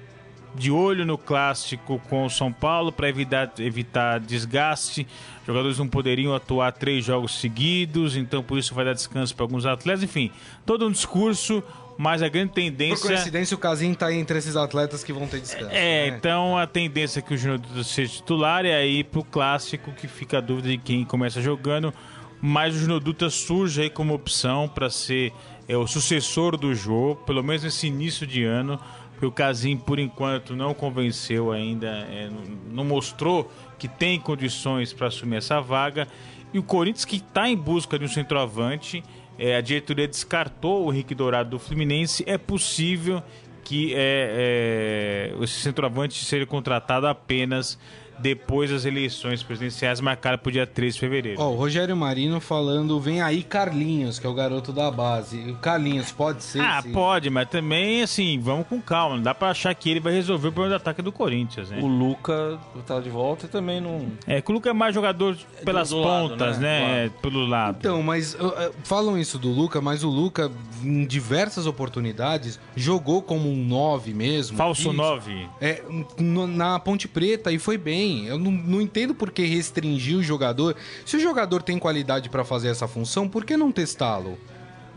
[0.55, 5.07] de olho no clássico com o São Paulo para evitar, evitar desgaste.
[5.46, 9.64] Jogadores não poderiam atuar três jogos seguidos, então por isso vai dar descanso para alguns
[9.64, 10.03] atletas.
[10.03, 10.30] Enfim,
[10.66, 11.62] todo um discurso,
[11.96, 12.96] mas a grande tendência.
[12.96, 15.70] Por coincidência, o Casim está entre esses atletas que vão ter descanso.
[15.70, 16.16] É, né?
[16.16, 20.38] então a tendência é que o Júnior seja titular e aí pro clássico que fica
[20.38, 21.92] a dúvida de quem começa jogando.
[22.40, 25.32] Mas o Júnior Dutra surge aí como opção para ser
[25.66, 28.78] é, o sucessor do jogo, pelo menos nesse início de ano
[29.27, 32.31] o Casim, por enquanto, não convenceu ainda, é,
[32.71, 36.07] não mostrou que tem condições para assumir essa vaga.
[36.53, 39.03] E o Corinthians, que está em busca de um centroavante,
[39.39, 42.25] é, a diretoria descartou o Henrique Dourado do Fluminense.
[42.27, 43.23] É possível
[43.64, 47.79] que é, é, esse centroavante seja contratado apenas
[48.19, 51.41] depois das eleições presidenciais marcadas para o dia 3 de fevereiro.
[51.41, 55.39] Ó, o Rogério Marino falando, vem aí Carlinhos, que é o garoto da base.
[55.51, 56.61] O Carlinhos pode ser?
[56.61, 56.93] Ah, sim.
[56.93, 59.16] pode, mas também, assim, vamos com calma.
[59.16, 61.79] Não dá para achar que ele vai resolver o problema do ataque do Corinthians, né?
[61.81, 64.07] O Luca tá de volta e também não.
[64.27, 66.69] É, que o Luca é mais jogador pelas do lado, pontas, né?
[66.69, 67.09] né?
[67.09, 67.12] Claro.
[67.23, 67.77] Pelo lado.
[67.81, 70.51] Então, mas uh, falam isso do Luca, mas o Luca,
[70.83, 74.57] em diversas oportunidades, jogou como um 9 mesmo.
[74.57, 74.93] Falso Isso.
[74.93, 75.49] 9.
[75.61, 75.83] É,
[76.19, 78.08] no- na Ponte Preta e foi bem.
[78.27, 80.75] Eu não, não entendo por que restringir o jogador.
[81.05, 84.39] Se o jogador tem qualidade pra fazer essa função, por que não testá-lo?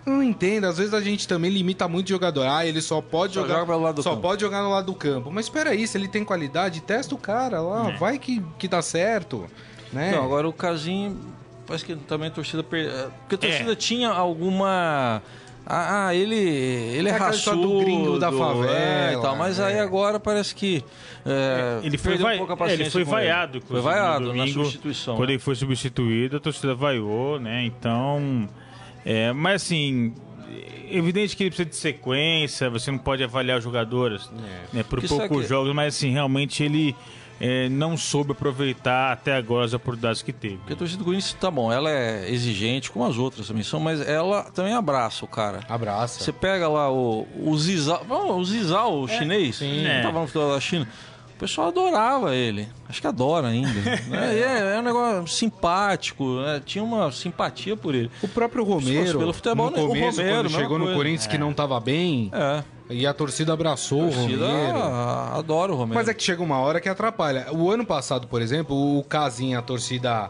[0.06, 2.48] Eu não entendo, às vezes a gente também limita muito o jogador.
[2.48, 4.22] Ah, ele só pode Só jogar joga pelo lado do só campo.
[4.24, 5.30] pode jogar no lado do campo.
[5.32, 7.98] Mas espera aí, se ele tem qualidade, testa o cara lá, É.
[7.98, 9.46] vai que, que dá certo,
[9.94, 10.12] né?
[10.12, 11.16] Não, agora o Casim,
[11.68, 12.64] parece que também a torcida.
[12.64, 12.88] Per...
[12.88, 13.52] eh, Porque a É.
[13.52, 15.22] torcida tinha alguma.
[15.74, 17.62] Ah, ah, ele, ele é É raçudo.
[17.62, 19.80] do gringo da favela, é, e tal, mas aí é.
[19.80, 20.84] agora parece que.
[21.26, 22.36] é, Ele foi, vai...
[22.36, 25.16] um pouco a é, paciência ele foi vaiado, Foi inclusive, vaiado no na domingo, substituição.
[25.16, 25.36] Quando né?
[25.36, 27.64] ele foi substituído, a torcida vaiou, né?
[27.64, 28.50] Então.
[29.06, 30.14] É, mas assim.
[30.50, 34.30] é Evidente que ele precisa de sequência, você não pode avaliar os jogadores
[34.74, 36.94] né, por poucos que- jogos, mas assim, realmente ele
[37.44, 40.58] é, não soube aproveitar até agora as oportunidades que teve.
[40.58, 43.80] Porque a torcida do Corinthians, tá bom, ela é exigente, como as outras também são,
[43.80, 45.62] mas ela também abraça o cara.
[45.68, 46.24] Abraça.
[46.24, 49.72] Você pega lá o, o Zizal, o Zizal, o chinês, sim.
[49.82, 50.04] que É.
[50.04, 50.88] tava no futebol da China.
[51.36, 52.68] O pessoal adorava ele.
[52.88, 53.74] Acho que adora ainda.
[54.08, 54.38] né?
[54.40, 56.62] É, é um negócio simpático, né?
[56.64, 58.12] tinha uma simpatia por ele.
[58.22, 59.84] O próprio Romero, pelo futebol, no né?
[59.84, 60.94] O começo, Romero, quando chegou no.
[60.94, 64.78] Corinthians que não tava bem, É, e a torcida abraçou a o torcida Romero.
[64.78, 65.96] ah, adora o Romero.
[65.96, 67.48] Mas é que chega uma hora que atrapalha.
[67.52, 70.30] O ano passado, por exemplo, o Casim, a torcida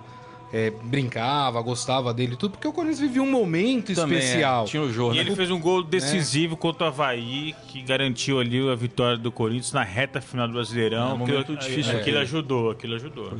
[0.53, 4.65] é, brincava, gostava dele e tudo, porque o Corinthians vivia um momento Também, é, especial.
[4.65, 5.21] tinha o jogo, E né?
[5.21, 9.71] ele fez um gol decisivo contra o Havaí, que garantiu ali a vitória do Corinthians
[9.71, 11.11] na reta final do Brasileirão.
[11.11, 12.17] É um momento Aquilo- difícil Aquilo aquele.
[12.19, 13.31] ajudou, aquilo ajudou.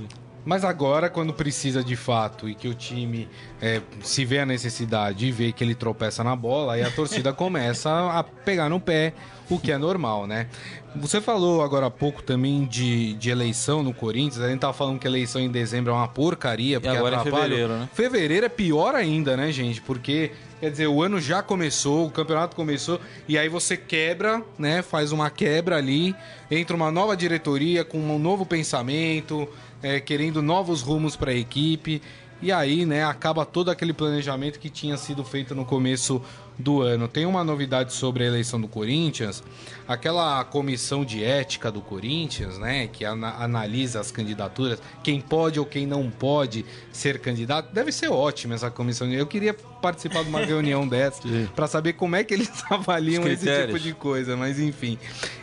[0.43, 3.29] Mas agora, quando precisa de fato e que o time
[3.61, 7.31] é, se vê a necessidade e vê que ele tropeça na bola, aí a torcida
[7.33, 9.13] começa a pegar no pé,
[9.49, 10.47] o que é normal, né?
[10.95, 14.99] Você falou agora há pouco também de, de eleição no Corinthians, a gente tava falando
[14.99, 17.43] que eleição em dezembro é uma porcaria, porque agora é atrapalha.
[17.43, 17.89] fevereiro, né?
[17.93, 19.79] Fevereiro é pior ainda, né, gente?
[19.81, 24.81] Porque, quer dizer, o ano já começou, o campeonato começou, e aí você quebra, né?
[24.81, 26.13] Faz uma quebra ali,
[26.49, 29.47] entra uma nova diretoria com um novo pensamento,
[29.81, 32.01] é, querendo novos rumos para a equipe.
[32.41, 36.21] E aí, né, acaba todo aquele planejamento que tinha sido feito no começo
[36.61, 37.07] do ano.
[37.07, 39.43] Tem uma novidade sobre a eleição do Corinthians.
[39.87, 45.65] Aquela comissão de ética do Corinthians, né, que ana- analisa as candidaturas, quem pode ou
[45.65, 47.73] quem não pode ser candidato.
[47.73, 49.11] Deve ser ótima essa comissão.
[49.11, 51.21] Eu queria participar de uma reunião dessa
[51.55, 54.97] para saber como é que eles avaliam esse tipo de coisa, mas enfim.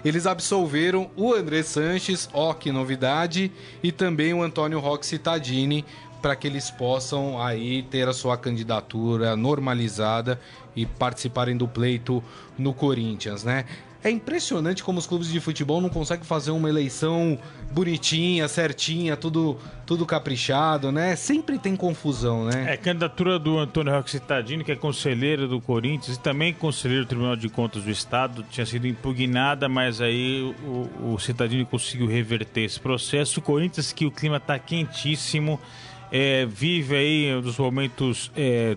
[0.04, 3.52] Eles absolveram o André Sanches, ó que novidade,
[3.82, 5.84] e também o Antônio Roque Cittadini
[6.22, 10.40] para que eles possam aí ter a sua candidatura normalizada
[10.78, 12.22] e participarem do pleito
[12.56, 13.64] no Corinthians, né?
[14.02, 17.36] É impressionante como os clubes de futebol não conseguem fazer uma eleição
[17.72, 21.16] bonitinha, certinha, tudo, tudo caprichado, né?
[21.16, 22.74] Sempre tem confusão, né?
[22.74, 27.08] É, candidatura do Antônio Roque Cittadini, que é conselheiro do Corinthians e também conselheiro do
[27.08, 32.62] Tribunal de Contas do Estado, tinha sido impugnada, mas aí o, o Cittadini conseguiu reverter
[32.62, 33.40] esse processo.
[33.40, 35.58] O Corinthians, que o clima está quentíssimo,
[36.12, 38.76] é, vive aí um dos momentos é,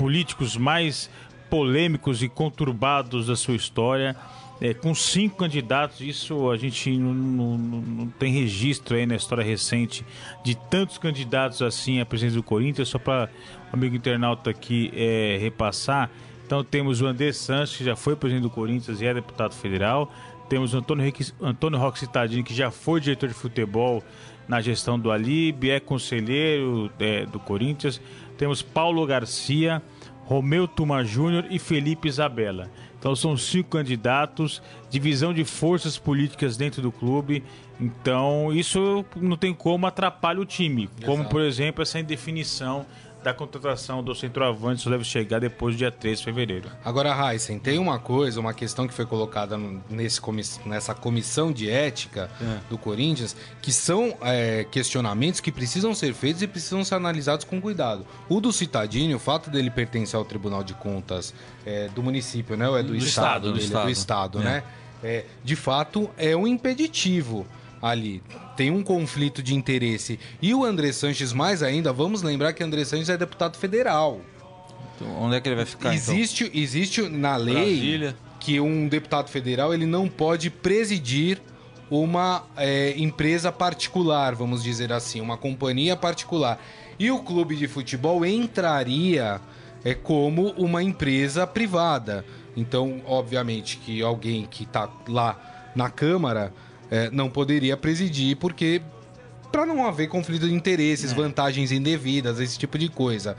[0.00, 1.10] políticos mais
[1.50, 4.16] polêmicos e conturbados da sua história.
[4.58, 9.44] É, com cinco candidatos, isso a gente não, não, não, tem registro aí na história
[9.44, 10.02] recente
[10.42, 13.28] de tantos candidatos assim à presidência do Corinthians, só para
[13.70, 16.10] o amigo internauta aqui é, repassar.
[16.46, 20.10] Então temos o André Santos, que já foi presidente do Corinthians e é deputado federal.
[20.48, 24.02] Temos o Antônio, Henrique, Antônio Roque Citadini, que já foi diretor de futebol
[24.48, 28.00] na gestão do Alib, é conselheiro é, do Corinthians.
[28.40, 29.82] Temos Paulo Garcia,
[30.24, 32.70] Romeu Tuma Júnior e Felipe Isabela.
[32.98, 37.44] Então são cinco candidatos, divisão de forças políticas dentro do clube.
[37.78, 40.88] Então isso não tem como atrapalhar o time.
[41.04, 42.86] Como, por exemplo, essa indefinição
[43.22, 46.70] da contratação do centroavante só deve chegar depois do dia 3 de fevereiro.
[46.84, 49.58] Agora, Heisen, tem uma coisa, uma questão que foi colocada
[49.88, 52.58] nesse comiss nessa comissão de ética é.
[52.68, 57.60] do Corinthians, que são é, questionamentos que precisam ser feitos e precisam ser analisados com
[57.60, 58.06] cuidado.
[58.28, 61.34] O do Citadini, o fato dele pertencer ao Tribunal de Contas
[61.66, 62.68] é, do município, né?
[62.68, 63.48] Ou é do, do Estado?
[63.48, 64.62] estado do Estado, do estado né?
[65.02, 67.46] É, de fato, é um impeditivo
[67.80, 68.22] ali.
[68.56, 70.18] Tem um conflito de interesse.
[70.40, 74.20] E o André Sanches, mais ainda, vamos lembrar que André Sanches é deputado federal.
[74.96, 75.94] Então, onde é que ele vai ficar?
[75.94, 76.60] Existe, então?
[76.60, 78.16] existe na lei Brasília.
[78.38, 81.40] que um deputado federal ele não pode presidir
[81.90, 86.62] uma é, empresa particular, vamos dizer assim, uma companhia particular.
[86.98, 89.40] E o clube de futebol entraria
[89.84, 92.24] é, como uma empresa privada.
[92.56, 96.52] Então, obviamente, que alguém que está lá na Câmara
[96.90, 98.82] é, não poderia presidir, porque
[99.50, 101.14] para não haver conflito de interesses, é.
[101.14, 103.36] vantagens indevidas, esse tipo de coisa.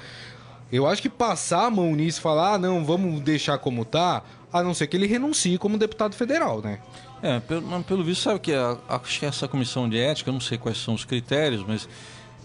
[0.72, 4.24] Eu acho que passar a mão nisso e falar, ah, não, vamos deixar como tá,
[4.52, 6.80] a não ser que ele renuncie como deputado federal, né?
[7.22, 10.42] É, pelo, pelo visto, sabe que a, acho que essa comissão de ética, eu não
[10.42, 11.88] sei quais são os critérios, mas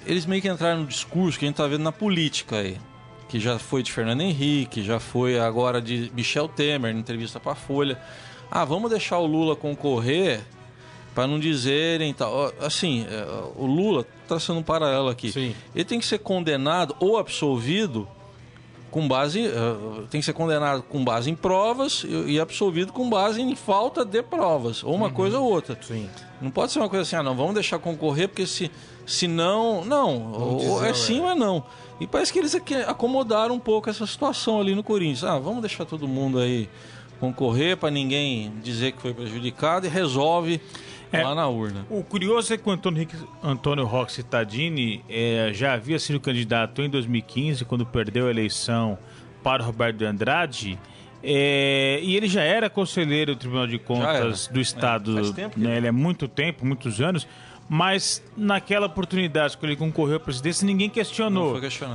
[0.04, 2.78] eles meio que entraram no discurso que a gente tá vendo na política aí.
[3.28, 7.52] Que já foi de Fernando Henrique, já foi agora de Michel Temer, na entrevista para
[7.52, 7.98] a Folha.
[8.50, 10.44] Ah, vamos deixar o Lula concorrer
[11.16, 12.52] para não dizerem tal.
[12.60, 15.32] Assim, é, o Lula traçando um paralelo aqui.
[15.32, 15.56] Sim.
[15.74, 18.06] Ele tem que ser condenado ou absolvido
[18.90, 19.46] com base.
[19.46, 19.50] É,
[20.10, 24.22] tem que ser condenado com base em provas e absolvido com base em falta de
[24.22, 24.84] provas.
[24.84, 25.12] Ou uma uhum.
[25.14, 25.78] coisa ou outra.
[25.80, 26.06] Sim.
[26.38, 28.70] Não pode ser uma coisa assim, ah, não, vamos deixar concorrer, porque se,
[29.06, 29.86] se não.
[29.86, 31.64] Não, ou é sim ou é não.
[31.98, 32.54] E parece que eles
[32.86, 35.24] acomodaram um pouco essa situação ali no Corinthians.
[35.24, 36.68] Ah, vamos deixar todo mundo aí
[37.18, 40.60] concorrer para ninguém dizer que foi prejudicado e resolve
[41.20, 41.86] é, lá na urna.
[41.90, 43.06] O curioso é que o Antônio,
[43.42, 48.98] Antônio Roque Cittadini é, já havia sido candidato em 2015, quando perdeu a eleição
[49.42, 50.78] para o Roberto de Andrade.
[51.22, 55.18] É, e ele já era conselheiro do Tribunal de Contas do Estado.
[55.18, 57.26] É, né, ele é muito tempo, muitos anos
[57.68, 61.54] mas naquela oportunidade que ele concorreu à presidência, ninguém questionou.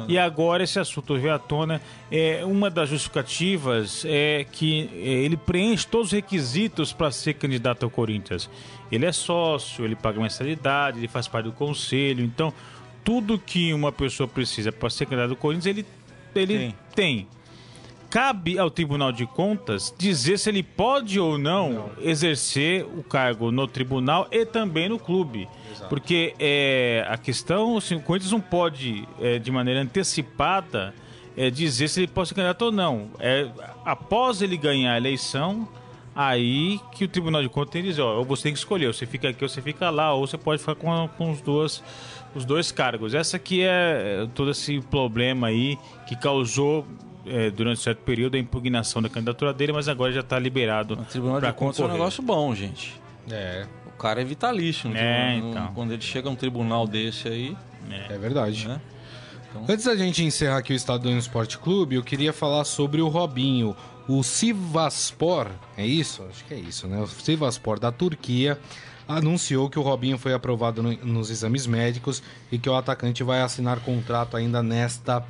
[0.10, 1.82] E agora esse assunto veio à tona.
[2.12, 7.84] É, uma das justificativas é que é, ele preenche todos os requisitos para ser candidato
[7.84, 8.50] ao Corinthians.
[8.92, 12.24] Ele é sócio, ele paga mensalidade, ele faz parte do conselho.
[12.24, 12.54] Então,
[13.04, 15.86] tudo que uma pessoa precisa para ser candidato ao Corinthians, ele,
[16.36, 16.76] ele tem.
[16.94, 17.28] tem
[18.12, 21.90] cabe ao Tribunal de Contas dizer se ele pode ou não, não.
[22.02, 25.48] exercer o cargo no tribunal e também no clube.
[25.72, 25.90] Exato.
[25.90, 30.94] Porque é, a questão, assim, o Corinthians não pode, é, de maneira antecipada,
[31.38, 33.10] é, dizer se ele pode ser candidato ou não.
[33.18, 33.50] É,
[33.86, 35.66] após ele ganhar a eleição,
[36.14, 38.94] aí que o Tribunal de Contas tem que dizer, ó, ou você tem que escolher,
[38.94, 41.82] você fica aqui ou você fica lá, ou você pode ficar com, com os, dois,
[42.36, 43.14] os dois cargos.
[43.14, 46.86] Essa aqui é, é todo esse problema aí que causou
[47.26, 50.96] é, durante certo período a impugnação da candidatura dele, mas agora já está liberado.
[50.96, 53.00] O Tribunal de Contas é um negócio bom, gente.
[53.30, 53.66] É.
[53.86, 54.90] O cara é vitalício.
[54.90, 55.72] No é, então.
[55.74, 57.58] Quando ele chega a um tribunal desse aí.
[57.90, 58.68] É, é verdade.
[58.68, 58.82] Né?
[59.50, 59.66] Então...
[59.68, 63.08] Antes da gente encerrar aqui o Estado do Esporte Clube, eu queria falar sobre o
[63.08, 63.76] Robinho.
[64.08, 65.48] O Sivaspor,
[65.78, 66.24] é isso?
[66.30, 67.00] Acho que é isso, né?
[67.00, 68.58] O Sivaspor da Turquia
[69.08, 73.42] anunciou que o Robinho foi aprovado no, nos exames médicos e que o atacante vai
[73.42, 75.24] assinar contrato ainda nesta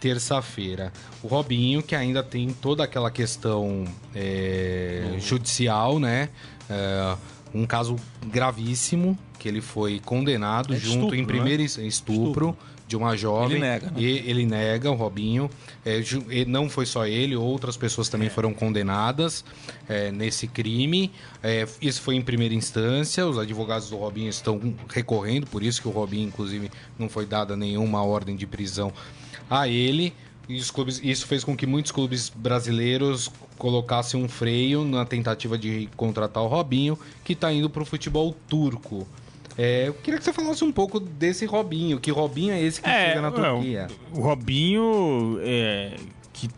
[0.00, 0.92] terça-feira.
[1.22, 3.84] O Robinho, que ainda tem toda aquela questão
[4.14, 6.30] é, judicial, né?
[6.68, 7.16] É,
[7.54, 7.96] um caso
[8.26, 11.66] gravíssimo, que ele foi condenado é junto estupro, em primeiro né?
[11.66, 12.56] estupro, estupro,
[12.90, 13.52] de uma jovem.
[13.52, 13.86] Ele nega.
[13.86, 13.92] Né?
[13.98, 15.48] E ele nega, o Robinho.
[15.86, 16.02] É,
[16.44, 18.30] não foi só ele, outras pessoas também é.
[18.30, 19.44] foram condenadas
[19.88, 21.12] é, nesse crime.
[21.40, 23.24] É, isso foi em primeira instância.
[23.24, 26.68] Os advogados do Robinho estão recorrendo, por isso que o Robinho, inclusive,
[26.98, 28.92] não foi dada nenhuma ordem de prisão
[29.48, 30.12] a ele.
[30.48, 35.56] E os clubes, isso fez com que muitos clubes brasileiros colocassem um freio na tentativa
[35.56, 39.06] de contratar o Robinho, que está indo para o futebol turco.
[39.58, 41.98] É, eu queria que você falasse um pouco desse Robinho.
[42.00, 43.86] Que Robinho é esse que chega na é, Turquia?
[44.12, 45.96] O Robinho, é,
[46.32, 46.48] que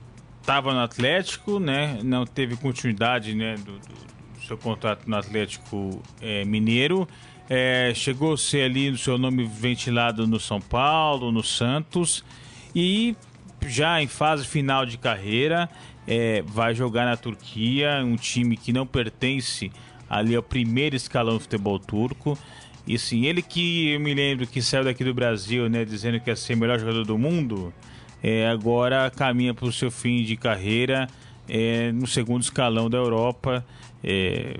[0.41, 1.99] estava no Atlético, né?
[2.03, 7.09] Não teve continuidade né, do, do seu contrato no Atlético é, Mineiro.
[7.49, 12.25] É, chegou a ser ali o seu nome ventilado no São Paulo, no Santos.
[12.75, 13.17] E
[13.67, 15.69] já em fase final de carreira,
[16.07, 19.71] é, vai jogar na Turquia, um time que não pertence
[20.09, 22.39] ali ao primeiro escalão do futebol turco.
[22.87, 26.31] E sim, ele que eu me lembro que saiu daqui do Brasil, né, dizendo que
[26.31, 27.73] ia ser o melhor jogador do mundo,
[28.23, 31.09] é, agora caminha para o seu fim de carreira
[31.49, 33.65] é, no segundo escalão da Europa.
[34.03, 34.57] É,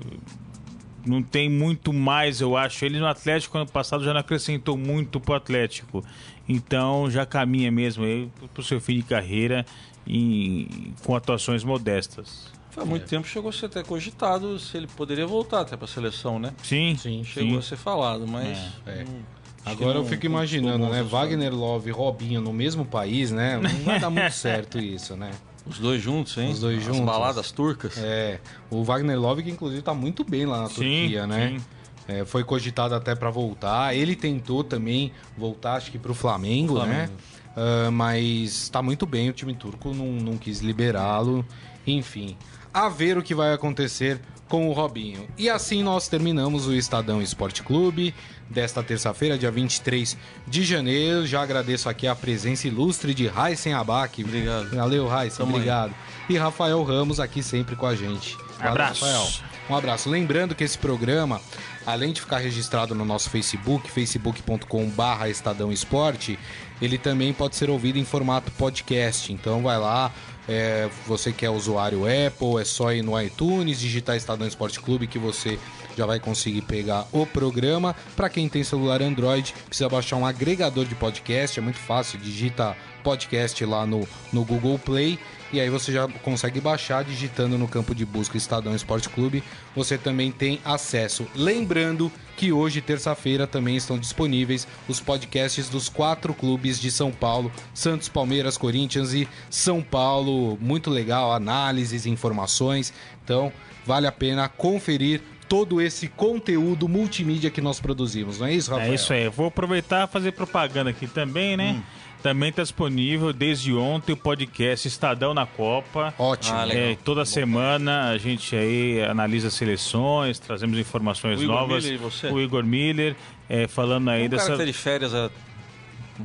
[1.05, 2.85] não tem muito mais, eu acho.
[2.85, 6.03] Ele no Atlético ano passado já não acrescentou muito pro Atlético.
[6.47, 9.65] Então já caminha mesmo aí pro seu fim de carreira
[10.07, 12.51] em, com atuações modestas.
[12.75, 15.87] Há muito tempo chegou a ser até cogitado se ele poderia voltar até para a
[15.87, 16.51] seleção, né?
[16.63, 17.57] Sim, Sim, Chegou sim.
[17.59, 18.57] a ser falado, mas.
[18.85, 19.03] É.
[19.03, 21.01] não- que Agora eu não fico conquistou imaginando, né?
[21.03, 23.57] Wagner Love e Robinho no mesmo país, né?
[23.57, 25.31] Não vai dar muito certo isso, né?
[25.65, 26.51] Os dois juntos, hein?
[26.51, 27.05] Os dois As juntos.
[27.05, 27.97] baladas turcas.
[27.97, 31.55] É, o Wagner Love que inclusive tá muito bem lá na Sim, Turquia, né?
[31.57, 31.65] sim.
[32.05, 33.95] É, foi cogitado até pra voltar.
[33.95, 37.07] Ele tentou também voltar, acho que pro Flamengo, né?
[37.07, 37.13] Flamengo.
[37.55, 41.45] Ah, mas tá muito bem, o time turco não, não quis liberá-lo.
[41.87, 42.35] Enfim,
[42.73, 44.19] a ver o que vai acontecer
[44.49, 45.27] com o Robinho.
[45.37, 48.13] E assim nós terminamos o Estadão Esporte Clube
[48.49, 50.17] desta terça-feira, dia 23
[50.47, 51.25] de janeiro.
[51.25, 54.23] Já agradeço aqui a presença ilustre de Raíssen Abac.
[54.23, 54.69] Obrigado.
[54.75, 55.31] Valeu, aí.
[55.39, 55.95] Obrigado.
[56.29, 58.37] E Rafael Ramos aqui sempre com a gente.
[58.57, 59.05] Valeu, Abraço.
[59.05, 59.27] Rafael.
[59.69, 60.09] Um abraço.
[60.09, 61.41] Lembrando que esse programa,
[61.85, 66.37] além de ficar registrado no nosso Facebook, facebook.com.br Estadão Esporte,
[66.81, 69.31] ele também pode ser ouvido em formato podcast.
[69.31, 70.11] Então vai lá,
[70.47, 75.07] é, você que é usuário Apple, é só ir no iTunes, digitar Estadão Esporte Clube
[75.07, 75.57] que você
[75.97, 77.95] já vai conseguir pegar o programa.
[78.15, 82.75] Para quem tem celular Android, precisa baixar um agregador de podcast, é muito fácil, digita
[83.03, 85.19] podcast lá no, no Google Play
[85.53, 89.43] e aí você já consegue baixar digitando no campo de busca Estadão Esporte Clube.
[89.75, 91.27] Você também tem acesso.
[91.35, 97.51] Lembrando que hoje, terça-feira, também estão disponíveis os podcasts dos quatro clubes de São Paulo:
[97.71, 100.57] Santos, Palmeiras, Corinthians e São Paulo.
[100.59, 102.91] Muito legal, análises, informações.
[103.23, 103.53] Então,
[103.85, 105.21] vale a pena conferir
[105.53, 108.91] todo esse conteúdo multimídia que nós produzimos, não é isso, Rafael?
[108.91, 109.29] É isso aí.
[109.29, 111.79] Vou aproveitar e fazer propaganda aqui também, né?
[112.23, 116.11] Também está disponível desde ontem o podcast Estadão na Copa.
[116.17, 116.57] Ótimo.
[116.57, 116.67] Ah.
[116.69, 121.83] É, toda semana a gente aí analisa seleções, trazemos informações O Igor novas.
[121.83, 122.27] Miller e você?
[122.31, 123.15] O Igor Miller,
[123.47, 124.51] é, falando aí Um cara dessa.
[124.53, 125.29] que tá de férias há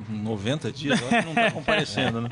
[0.09, 2.31] 90 dias, não tá comparecendo, né?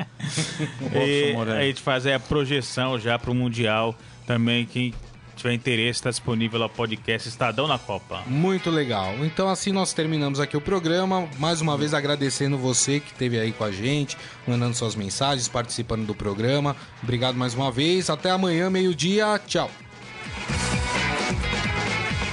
[0.95, 3.95] E a gente faz aí a projeção já para o Mundial.
[4.27, 4.93] Também, quem
[5.37, 8.23] tiver interesse, está disponível lá o podcast Estadão na Copa.
[8.27, 9.15] Muito legal.
[9.25, 11.29] Então assim nós terminamos aqui o programa.
[11.39, 14.17] Mais uma vez agradecendo você que esteve aí com a gente,
[14.47, 16.75] mandando suas mensagens, participando do programa.
[17.03, 18.11] Obrigado mais uma vez.
[18.11, 19.41] Até amanhã, meio-dia.
[19.47, 19.71] Tchau.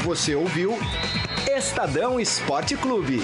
[0.04, 0.78] Você ouviu
[1.50, 3.22] Estadão Esporte Clube.